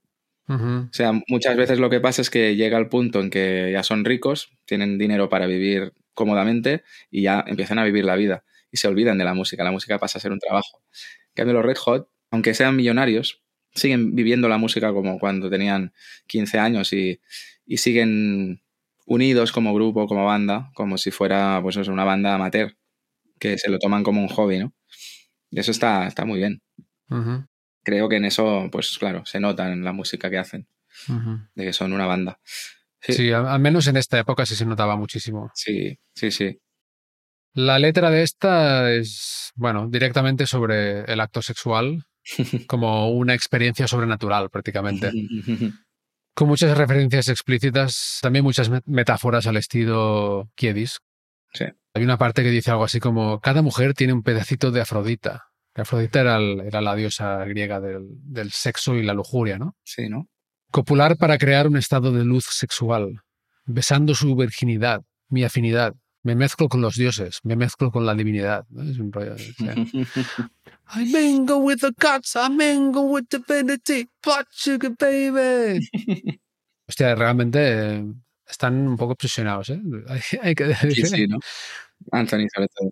O 0.91 0.95
sea, 0.95 1.13
muchas 1.29 1.57
veces 1.57 1.79
lo 1.79 1.89
que 1.91 2.01
pasa 2.01 2.21
es 2.23 2.31
que 2.31 2.57
llega 2.57 2.79
el 2.79 2.89
punto 2.89 3.21
en 3.21 3.31
que 3.31 3.71
ya 3.73 3.83
son 3.83 4.05
ricos, 4.05 4.51
tienen 4.67 4.99
dinero 4.99 5.29
para 5.29 5.47
vivir 5.47 5.95
cómodamente 6.15 6.83
y 7.11 7.23
ya 7.23 7.45
empiezan 7.47 7.79
a 7.79 7.85
vivir 7.85 8.05
la 8.05 8.17
vida 8.17 8.45
y 8.71 8.77
se 8.77 8.89
olvidan 8.89 9.19
de 9.19 9.25
la 9.25 9.35
música. 9.35 9.65
La 9.65 9.71
música 9.73 9.99
pasa 9.99 10.19
a 10.19 10.23
ser 10.23 10.33
un 10.33 10.39
trabajo. 10.39 10.83
En 11.29 11.35
cambio, 11.35 11.55
los 11.55 11.65
Red 11.65 11.77
Hot, 11.79 12.09
aunque 12.31 12.55
sean 12.55 12.77
millonarios, 12.77 13.43
siguen 13.75 14.15
viviendo 14.15 14.49
la 14.49 14.59
música 14.59 14.93
como 14.93 15.19
cuando 15.19 15.49
tenían 15.51 15.93
15 16.27 16.59
años 16.59 16.93
y, 16.93 17.21
y 17.67 17.79
siguen 17.79 18.63
unidos 19.07 19.53
como 19.53 19.75
grupo, 19.75 20.07
como 20.07 20.27
banda, 20.27 20.71
como 20.75 20.99
si 20.99 21.11
fuera 21.11 21.61
pues 21.63 21.77
una 21.77 22.05
banda 22.05 22.35
amateur, 22.35 22.77
que 23.39 23.59
se 23.59 23.71
lo 23.71 23.79
toman 23.79 24.05
como 24.05 24.23
un 24.23 24.29
hobby, 24.29 24.59
¿no? 24.59 24.75
Y 25.51 25.61
eso 25.61 25.71
está, 25.71 26.07
está 26.07 26.25
muy 26.25 26.39
bien. 26.39 26.63
Creo 27.83 28.09
que 28.09 28.17
en 28.17 28.25
eso, 28.25 28.69
pues 28.71 28.97
claro, 28.99 29.25
se 29.27 29.41
nota 29.41 29.73
en 29.73 29.85
la 29.85 29.93
música 29.93 30.31
que 30.31 30.39
hacen, 30.39 30.69
de 31.55 31.65
que 31.65 31.73
son 31.73 31.93
una 31.93 32.07
banda. 32.07 32.39
Sí, 33.01 33.13
Sí, 33.15 33.33
al 33.33 33.47
al 33.49 33.61
menos 33.61 33.87
en 33.89 33.97
esta 33.97 34.19
época 34.19 34.47
sí 34.47 34.55
se 34.55 34.65
notaba 34.67 34.97
muchísimo. 34.97 35.51
sí, 35.55 35.99
sí. 36.15 36.31
sí. 36.31 36.59
La 37.55 37.79
letra 37.79 38.09
de 38.11 38.23
esta 38.23 38.91
es, 38.93 39.51
bueno, 39.57 39.89
directamente 39.91 40.47
sobre 40.47 41.01
el 41.05 41.21
acto 41.21 41.43
sexual, 41.43 42.05
como 42.67 43.11
una 43.11 43.35
experiencia 43.35 43.87
sobrenatural 43.89 44.49
prácticamente. 44.51 45.11
Con 46.35 46.49
muchas 46.49 46.79
referencias 46.79 47.29
explícitas, 47.29 48.19
también 48.23 48.43
muchas 48.43 48.71
met- 48.71 48.85
metáforas 48.87 49.47
al 49.47 49.59
estilo 49.59 50.49
Kiedis. 50.55 51.01
Sí. 51.53 51.67
Hay 51.93 52.03
una 52.05 52.17
parte 52.17 52.43
que 52.43 52.49
dice 52.49 52.71
algo 52.71 52.85
así 52.85 53.01
como, 53.01 53.39
cada 53.41 53.61
mujer 53.61 53.93
tiene 53.93 54.15
un 54.15 54.23
pedacito 54.23 54.71
de 54.71 54.81
Afrodita. 54.81 55.51
Que 55.75 55.83
Afrodita 55.83 56.21
era, 56.21 56.37
el- 56.37 56.61
era 56.61 56.81
la 56.81 56.95
diosa 56.95 57.45
griega 57.45 57.81
del, 57.81 58.07
del 58.11 58.51
sexo 58.53 58.95
y 58.95 59.03
la 59.03 59.15
lujuria, 59.15 59.59
¿no? 59.59 59.77
Sí, 59.85 60.09
¿no? 60.09 60.29
Copular 60.71 61.17
para 61.17 61.39
crear 61.39 61.67
un 61.67 61.77
estado 61.77 62.13
de 62.13 62.25
luz 62.25 62.45
sexual, 62.47 63.23
besando 63.65 64.15
su 64.15 64.35
virginidad, 64.37 65.03
mi 65.29 65.45
afinidad. 65.45 65.95
Me 66.25 66.37
mezclo 66.37 66.69
con 66.69 66.81
los 66.81 66.95
dioses, 66.95 67.41
me 67.43 67.57
mezclo 67.57 67.91
con 67.91 68.07
la 68.07 68.15
divinidad. 68.15 68.65
¿no? 68.71 68.83
Es 68.89 68.99
un 68.99 69.11
rollo. 69.13 69.35
I 70.95 71.05
mingle 71.13 71.57
with 71.57 71.81
the 71.81 71.93
gods, 71.99 72.37
I 72.37 72.49
mingle 72.49 73.07
with 73.09 73.25
divinity, 73.29 74.09
blood 74.23 74.47
sugar 74.51 74.93
baby. 74.99 75.81
Hostia, 76.89 77.15
realmente 77.15 77.59
eh, 77.61 78.05
están 78.47 78.87
un 78.87 78.97
poco 78.97 79.13
obsesionados, 79.15 79.71
¿eh? 79.71 79.81
Hay, 80.09 80.21
hay 80.43 80.55
que 80.55 80.65
decir. 80.65 80.93
Sí, 80.95 81.07
sí, 81.07 81.27
¿no? 81.27 81.39
Anthony 82.13 82.47
sobre 82.55 82.69
todo. 82.69 82.91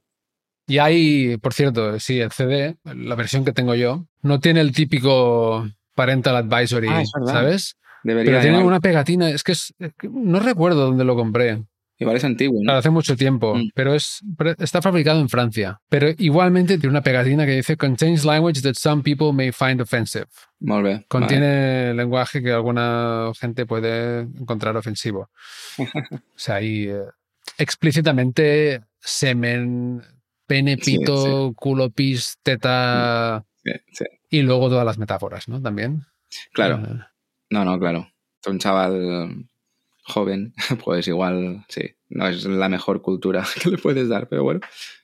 Y 0.71 0.79
hay, 0.79 1.37
por 1.39 1.53
cierto, 1.53 1.99
sí, 1.99 2.21
el 2.21 2.31
CD, 2.31 2.77
la 2.85 3.15
versión 3.17 3.45
que 3.45 3.53
tengo 3.53 3.75
yo, 3.75 4.07
no 4.23 4.39
tiene 4.41 4.61
el 4.61 4.73
típico 4.73 5.69
parental 5.95 6.37
advisory, 6.37 6.89
Ah. 6.89 7.03
¿sabes? 7.27 7.77
Debería 8.05 8.31
Pero 8.33 8.41
tiene 8.43 8.57
igual, 8.59 8.69
una 8.69 8.81
pegatina, 8.81 9.29
es 9.31 9.43
que, 9.43 9.53
es, 9.53 9.75
es 9.79 9.93
que 9.99 10.09
no 10.09 10.39
recuerdo 10.41 10.87
dónde 10.87 11.05
lo 11.05 11.17
compré, 11.17 11.65
igual 11.99 12.17
es 12.17 12.25
antiguo, 12.25 12.61
¿no? 12.61 12.65
claro, 12.65 12.79
hace 12.79 12.89
mucho 12.91 13.15
tiempo, 13.17 13.55
Mm. 13.57 13.71
pero 13.75 13.95
es 13.95 14.21
está 14.59 14.81
fabricado 14.81 15.21
en 15.21 15.29
Francia. 15.29 15.81
Pero 15.91 16.09
igualmente 16.19 16.79
tiene 16.79 16.89
una 16.91 17.03
pegatina 17.03 17.45
que 17.45 17.57
dice 17.57 17.77
contains 17.77 18.25
language 18.25 18.63
that 18.63 18.75
some 18.75 19.03
people 19.03 19.33
may 19.35 19.51
find 19.53 19.81
offensive. 19.83 20.27
Molt 20.61 20.85
bé. 20.85 21.05
Contiene 21.09 21.93
lenguaje 21.95 22.43
que 22.43 22.53
alguna 22.53 23.33
gente 23.39 23.67
puede 23.67 24.21
encontrar 24.21 24.77
ofensivo. 24.77 25.29
O 26.15 26.39
sea, 26.43 26.55
ahí 26.55 26.85
eh, 26.89 27.03
explícitamente 27.59 28.81
semen, 29.01 30.03
pene, 30.51 30.77
Sí, 30.83 30.99
pito, 30.99 31.53
culo, 31.55 31.91
pis, 31.91 32.37
teta. 32.43 33.45
Sí, 33.63 33.71
sí. 33.93 34.05
y 34.31 34.43
luego 34.43 34.69
todas 34.69 34.85
las 34.85 34.99
metáforas, 34.99 35.47
¿no? 35.49 35.63
También. 35.63 36.03
Claro. 36.53 36.77
Eh, 36.85 36.99
No, 37.51 37.65
no, 37.65 37.79
claro. 37.79 38.09
Un 38.49 38.59
chaval 38.59 39.47
joven, 40.03 40.53
pues 40.85 41.07
igual, 41.07 41.65
sí, 41.69 41.83
no 42.09 42.27
es 42.27 42.45
la 42.45 42.69
mejor 42.69 43.01
cultura 43.01 43.45
que 43.63 43.71
le 43.71 43.79
puedes 43.79 44.09
dar, 44.09 44.29
pero 44.29 44.43
bueno, 44.43 44.61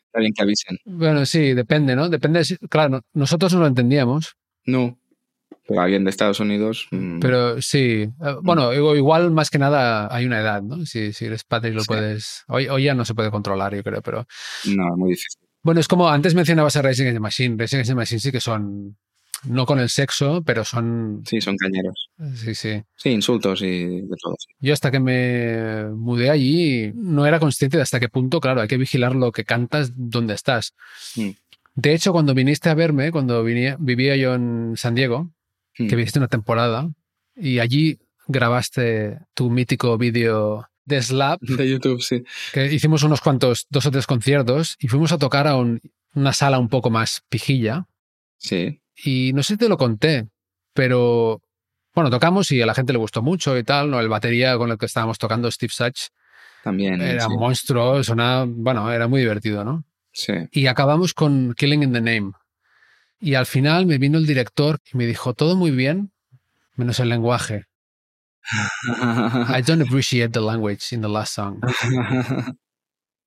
está 0.06 0.18
bien 0.18 0.32
que 0.34 0.42
avisen. 0.42 0.78
bueno, 0.84 1.24
sí, 1.26 1.54
depende, 1.54 1.94
¿no? 1.94 2.08
Depende. 2.08 2.44
si- 2.44 2.56
claro, 2.68 2.88
no- 2.90 3.00
nosotros 3.12 3.52
no 3.54 3.60
lo 3.60 3.66
entendíamos, 3.68 4.34
No, 4.64 4.98
pero 5.68 5.80
alguien 5.80 6.04
de 6.04 6.10
Estados 6.10 6.40
Unidos, 6.40 6.86
mm, 6.90 7.18
pero 7.20 7.60
sí. 7.62 8.02
Eh, 8.02 8.34
Bueno, 8.42 8.72
igual- 8.72 8.96
igual 8.96 9.30
más 9.30 9.50
que 9.50 9.58
nada 9.58 10.08
hay 10.14 10.24
una 10.26 10.40
edad, 10.40 10.62
¿no? 10.62 10.84
Si, 10.86 11.12
si 11.12 11.24
eres 11.26 11.44
padre 11.44 11.70
y 11.70 11.72
lo 11.74 11.80
Sí. 11.82 11.86
puedes. 11.88 12.44
Hoy, 12.48 12.68
hoy 12.68 12.84
ya 12.84 12.94
no 12.94 13.04
se 13.04 13.14
puede 13.14 13.30
controlar, 13.30 13.74
yo 13.74 13.82
creo, 13.82 14.02
pero. 14.02 14.26
no, 14.66 14.88
es 14.92 14.96
muy 14.98 15.10
difícil. 15.10 15.40
Bueno, 15.62 15.80
es 15.80 15.88
como 15.88 16.08
antes 16.08 16.34
mencionabas 16.34 16.76
a 16.76 16.82
Racing 16.82 17.02
Against 17.02 17.16
the 17.16 17.20
Machine. 17.20 17.56
Racing 17.58 17.76
Against 17.78 17.90
the 17.90 17.94
Machine 17.96 18.20
sí 18.20 18.30
que 18.32 18.40
son. 18.40 18.96
No 19.44 19.66
con 19.66 19.78
el 19.80 19.90
sexo, 19.90 20.42
pero 20.44 20.64
son. 20.64 21.22
Sí, 21.26 21.40
son 21.40 21.56
cañeros. 21.56 22.08
Sí, 22.36 22.54
sí. 22.54 22.82
Sí, 22.96 23.10
insultos 23.10 23.60
y 23.62 23.84
de 23.84 24.16
todo. 24.20 24.34
sí. 24.38 24.48
Yo 24.60 24.72
hasta 24.72 24.90
que 24.90 24.98
me 24.98 25.84
mudé 25.94 26.30
allí 26.30 26.90
no 26.94 27.26
era 27.26 27.38
consciente 27.38 27.76
de 27.76 27.82
hasta 27.82 28.00
qué 28.00 28.08
punto, 28.08 28.40
claro, 28.40 28.62
hay 28.62 28.68
que 28.68 28.78
vigilar 28.78 29.14
lo 29.14 29.32
que 29.32 29.44
cantas 29.44 29.92
donde 29.94 30.34
estás. 30.34 30.74
Mm. 31.16 31.30
De 31.74 31.92
hecho, 31.92 32.12
cuando 32.12 32.32
viniste 32.32 32.70
a 32.70 32.74
verme, 32.74 33.12
cuando 33.12 33.44
vinía- 33.44 33.76
vivía 33.78 34.16
yo 34.16 34.34
en 34.34 34.72
San 34.76 34.94
Diego, 34.94 35.30
Que 35.76 35.96
viviste 35.96 36.18
una 36.18 36.28
temporada, 36.28 36.88
y 37.36 37.58
allí 37.58 37.98
grabaste 38.28 39.18
tu 39.34 39.50
mítico 39.50 39.98
vídeo 39.98 40.66
de 40.84 41.02
Slap, 41.02 41.40
De 41.42 41.68
YouTube, 41.68 42.00
sí. 42.00 42.22
que 42.52 42.72
hicimos 42.72 43.02
unos 43.02 43.20
cuantos, 43.20 43.66
dos 43.70 43.84
o 43.86 43.90
tres 43.90 44.06
conciertos, 44.06 44.76
y 44.78 44.88
fuimos 44.88 45.12
a 45.12 45.18
tocar 45.18 45.46
a 45.46 45.56
un- 45.56 45.80
una 46.14 46.32
sala 46.32 46.58
un 46.58 46.68
poco 46.68 46.90
más 46.90 47.22
pijilla, 47.28 47.86
Sí, 48.38 48.80
y 49.04 49.32
no 49.34 49.42
sé 49.42 49.54
si 49.54 49.58
te 49.58 49.68
lo 49.68 49.76
conté, 49.78 50.28
pero 50.74 51.42
bueno, 51.94 52.10
tocamos 52.10 52.52
y 52.52 52.60
a 52.62 52.66
la 52.66 52.74
gente 52.74 52.92
le 52.92 52.98
gustó 52.98 53.22
mucho 53.22 53.56
y 53.58 53.64
tal, 53.64 53.90
¿no? 53.90 53.98
El 54.00 54.08
batería 54.08 54.56
con 54.58 54.70
el 54.70 54.78
que 54.78 54.86
estábamos 54.86 55.18
tocando, 55.18 55.50
Steve 55.50 55.72
Sachs, 55.74 56.10
también. 56.62 57.00
era 57.00 57.22
sí. 57.22 57.26
un 57.32 57.38
monstruo, 57.40 58.02
sonaba, 58.04 58.44
bueno, 58.46 58.90
era 58.92 59.08
muy 59.08 59.20
divertido, 59.20 59.64
¿no? 59.64 59.84
Sí. 60.12 60.32
Y 60.52 60.66
acabamos 60.66 61.12
con 61.14 61.54
Killing 61.54 61.82
in 61.82 61.92
the 61.92 62.00
Name. 62.00 62.32
Y 63.20 63.34
al 63.34 63.46
final 63.46 63.86
me 63.86 63.98
vino 63.98 64.18
el 64.18 64.26
director 64.26 64.78
y 64.92 64.96
me 64.96 65.06
dijo, 65.06 65.34
todo 65.34 65.56
muy 65.56 65.70
bien, 65.70 66.10
menos 66.76 67.00
el 67.00 67.08
lenguaje. 67.08 67.64
I 69.48 69.62
don't 69.66 69.82
appreciate 69.82 70.30
the 70.32 70.40
language 70.40 70.92
in 70.94 71.00
the 71.00 71.08
last 71.08 71.34
song. 71.34 71.60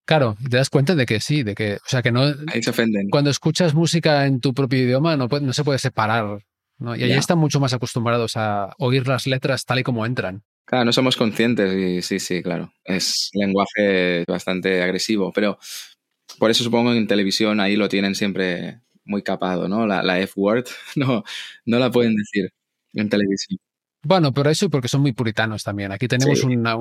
Claro, 0.06 0.36
te 0.50 0.58
das 0.58 0.70
cuenta 0.70 0.96
de 0.96 1.06
que 1.06 1.20
sí, 1.20 1.44
de 1.44 1.54
que, 1.54 1.76
o 1.76 1.80
sea, 1.88 2.02
que 2.02 2.12
no, 2.12 2.24
Ahí 2.48 2.64
se 2.64 2.72
ofenden. 2.72 3.10
cuando 3.10 3.30
escuchas 3.30 3.74
música 3.76 4.26
en 4.26 4.40
tu 4.40 4.54
propio 4.54 4.80
idioma 4.80 5.16
no, 5.18 5.28
puede- 5.30 5.46
no 5.46 5.54
se 5.54 5.64
puede 5.64 5.78
separar. 5.80 6.44
¿no? 6.80 6.96
Y 6.96 7.04
allí 7.04 7.12
Ya. 7.14 7.20
están 7.20 7.38
mucho 7.38 7.60
más 7.60 7.74
acostumbrados 7.74 8.38
a 8.38 8.74
oír 8.80 9.06
las 9.08 9.28
letras 9.28 9.66
tal 9.66 9.80
y 9.80 9.84
como 9.84 10.06
entran. 10.06 10.44
Claro, 10.66 10.86
no 10.86 10.94
somos 10.94 11.18
conscientes 11.18 11.74
y 11.76 12.02
sí, 12.02 12.20
sí, 12.20 12.42
claro. 12.42 12.72
Es 12.86 13.30
lenguaje 13.34 14.24
bastante 14.28 14.82
agresivo, 14.82 15.32
pero 15.34 15.60
por 16.38 16.50
eso 16.52 16.64
supongo 16.64 16.92
que 16.92 16.98
en 16.98 17.08
televisión 17.08 17.60
ahí 17.60 17.76
lo 17.76 17.90
tienen 17.90 18.16
siempre 18.16 18.80
muy 19.10 19.24
capado, 19.24 19.68
¿no? 19.68 19.86
La, 19.86 20.02
la 20.04 20.20
F-word 20.20 20.66
no, 20.96 21.24
no 21.66 21.80
la 21.80 21.92
pueden 21.92 22.16
decir 22.16 22.52
en 22.94 23.10
televisión. 23.10 23.58
Bueno, 24.04 24.32
pero 24.32 24.50
eso 24.50 24.70
porque 24.70 24.88
son 24.88 25.02
muy 25.02 25.12
puritanos 25.12 25.64
también. 25.64 25.92
Aquí 25.92 26.08
tenemos 26.08 26.40
Sí. 26.40 26.46
una, 26.46 26.76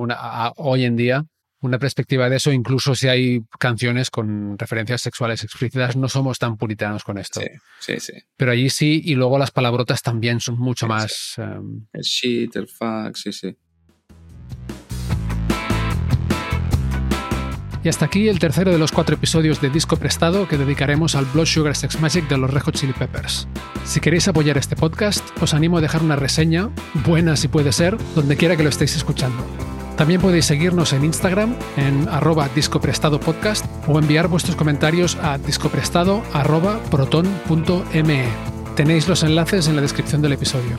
hoy 0.55 0.85
en 0.85 0.95
día 0.95 1.25
una 1.61 1.77
perspectiva 1.77 2.29
de 2.29 2.37
eso, 2.37 2.53
incluso 2.53 2.95
si 2.95 3.09
hay 3.09 3.41
canciones 3.59 4.09
con 4.09 4.57
referencias 4.57 5.01
sexuales 5.01 5.43
explícitas, 5.43 5.97
no 5.97 6.07
somos 6.07 6.39
tan 6.39 6.55
puritanos 6.55 7.03
con 7.03 7.17
esto. 7.17 7.41
Sí, 7.41 7.47
sí, 7.81 7.99
sí. 7.99 8.13
Pero 8.37 8.51
allí 8.53 8.69
sí, 8.69 9.01
y 9.03 9.15
luego 9.15 9.37
las 9.37 9.51
palabrotas 9.51 10.01
también 10.01 10.39
son 10.39 10.57
mucho 10.57 10.85
Sí, 10.85 10.89
más... 10.89 11.33
em, 11.37 11.85
El 11.91 12.01
shit, 12.03 12.55
el 12.55 12.69
fuck, 12.69 13.13
sí, 13.15 13.33
sí. 13.33 13.57
Y 17.83 17.87
hasta 17.87 18.05
aquí 18.05 18.27
el 18.27 18.39
tercero 18.39 18.71
de 18.71 18.77
los 18.77 18.91
cuatro 18.91 19.15
episodios 19.15 19.61
de 19.61 19.69
Disco 19.69 19.95
Prestado 19.95 20.47
que 20.47 20.57
dedicaremos 20.57 21.15
al 21.15 21.25
Blood 21.25 21.45
Sugar 21.45 21.75
Sex 21.75 21.99
Magic 22.01 22.27
de 22.27 22.37
los 22.37 22.51
Red 22.51 22.73
Chili 22.73 22.93
Peppers. 22.93 23.47
Si 23.85 24.01
queréis 24.01 24.27
apoyar 24.27 24.57
este 24.57 24.75
podcast, 24.75 25.23
os 25.41 25.53
animo 25.53 25.77
a 25.77 25.81
dejar 25.81 26.03
una 26.03 26.17
reseña, 26.17 26.69
buena 27.05 27.37
si 27.37 27.47
puede 27.47 27.71
ser, 27.71 27.97
donde 28.15 28.35
quiera 28.35 28.57
que 28.57 28.63
lo 28.63 28.69
estéis 28.69 28.97
escuchando. 28.97 29.45
También 29.95 30.21
podéis 30.21 30.45
seguirnos 30.45 30.93
en 30.93 31.05
Instagram 31.05 31.55
en 31.77 32.07
arroba 32.09 32.49
discoprestadopodcast 32.53 33.65
o 33.87 33.97
enviar 33.97 34.27
vuestros 34.27 34.55
comentarios 34.55 35.17
a 35.21 35.37
discoprestado 35.37 36.23
arroba 36.33 36.79
proton.me. 36.91 38.25
Tenéis 38.75 39.07
los 39.07 39.23
enlaces 39.23 39.67
en 39.67 39.75
la 39.75 39.81
descripción 39.81 40.21
del 40.21 40.33
episodio. 40.33 40.77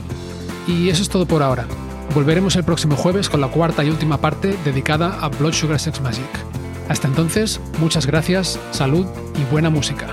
Y 0.67 0.89
eso 0.89 1.01
es 1.01 1.09
todo 1.09 1.25
por 1.25 1.43
ahora. 1.43 1.65
Volveremos 2.13 2.55
el 2.55 2.63
próximo 2.63 2.95
jueves 2.95 3.29
con 3.29 3.41
la 3.41 3.47
cuarta 3.47 3.83
y 3.83 3.89
última 3.89 4.17
parte 4.17 4.55
dedicada 4.65 5.19
a 5.21 5.29
Blood 5.29 5.53
Sugar 5.53 5.79
Sex 5.79 6.01
Magic. 6.01 6.50
Hasta 6.91 7.07
entonces, 7.07 7.61
muchas 7.79 8.05
gracias, 8.05 8.59
salud 8.71 9.05
y 9.39 9.49
buena 9.49 9.69
música. 9.69 10.07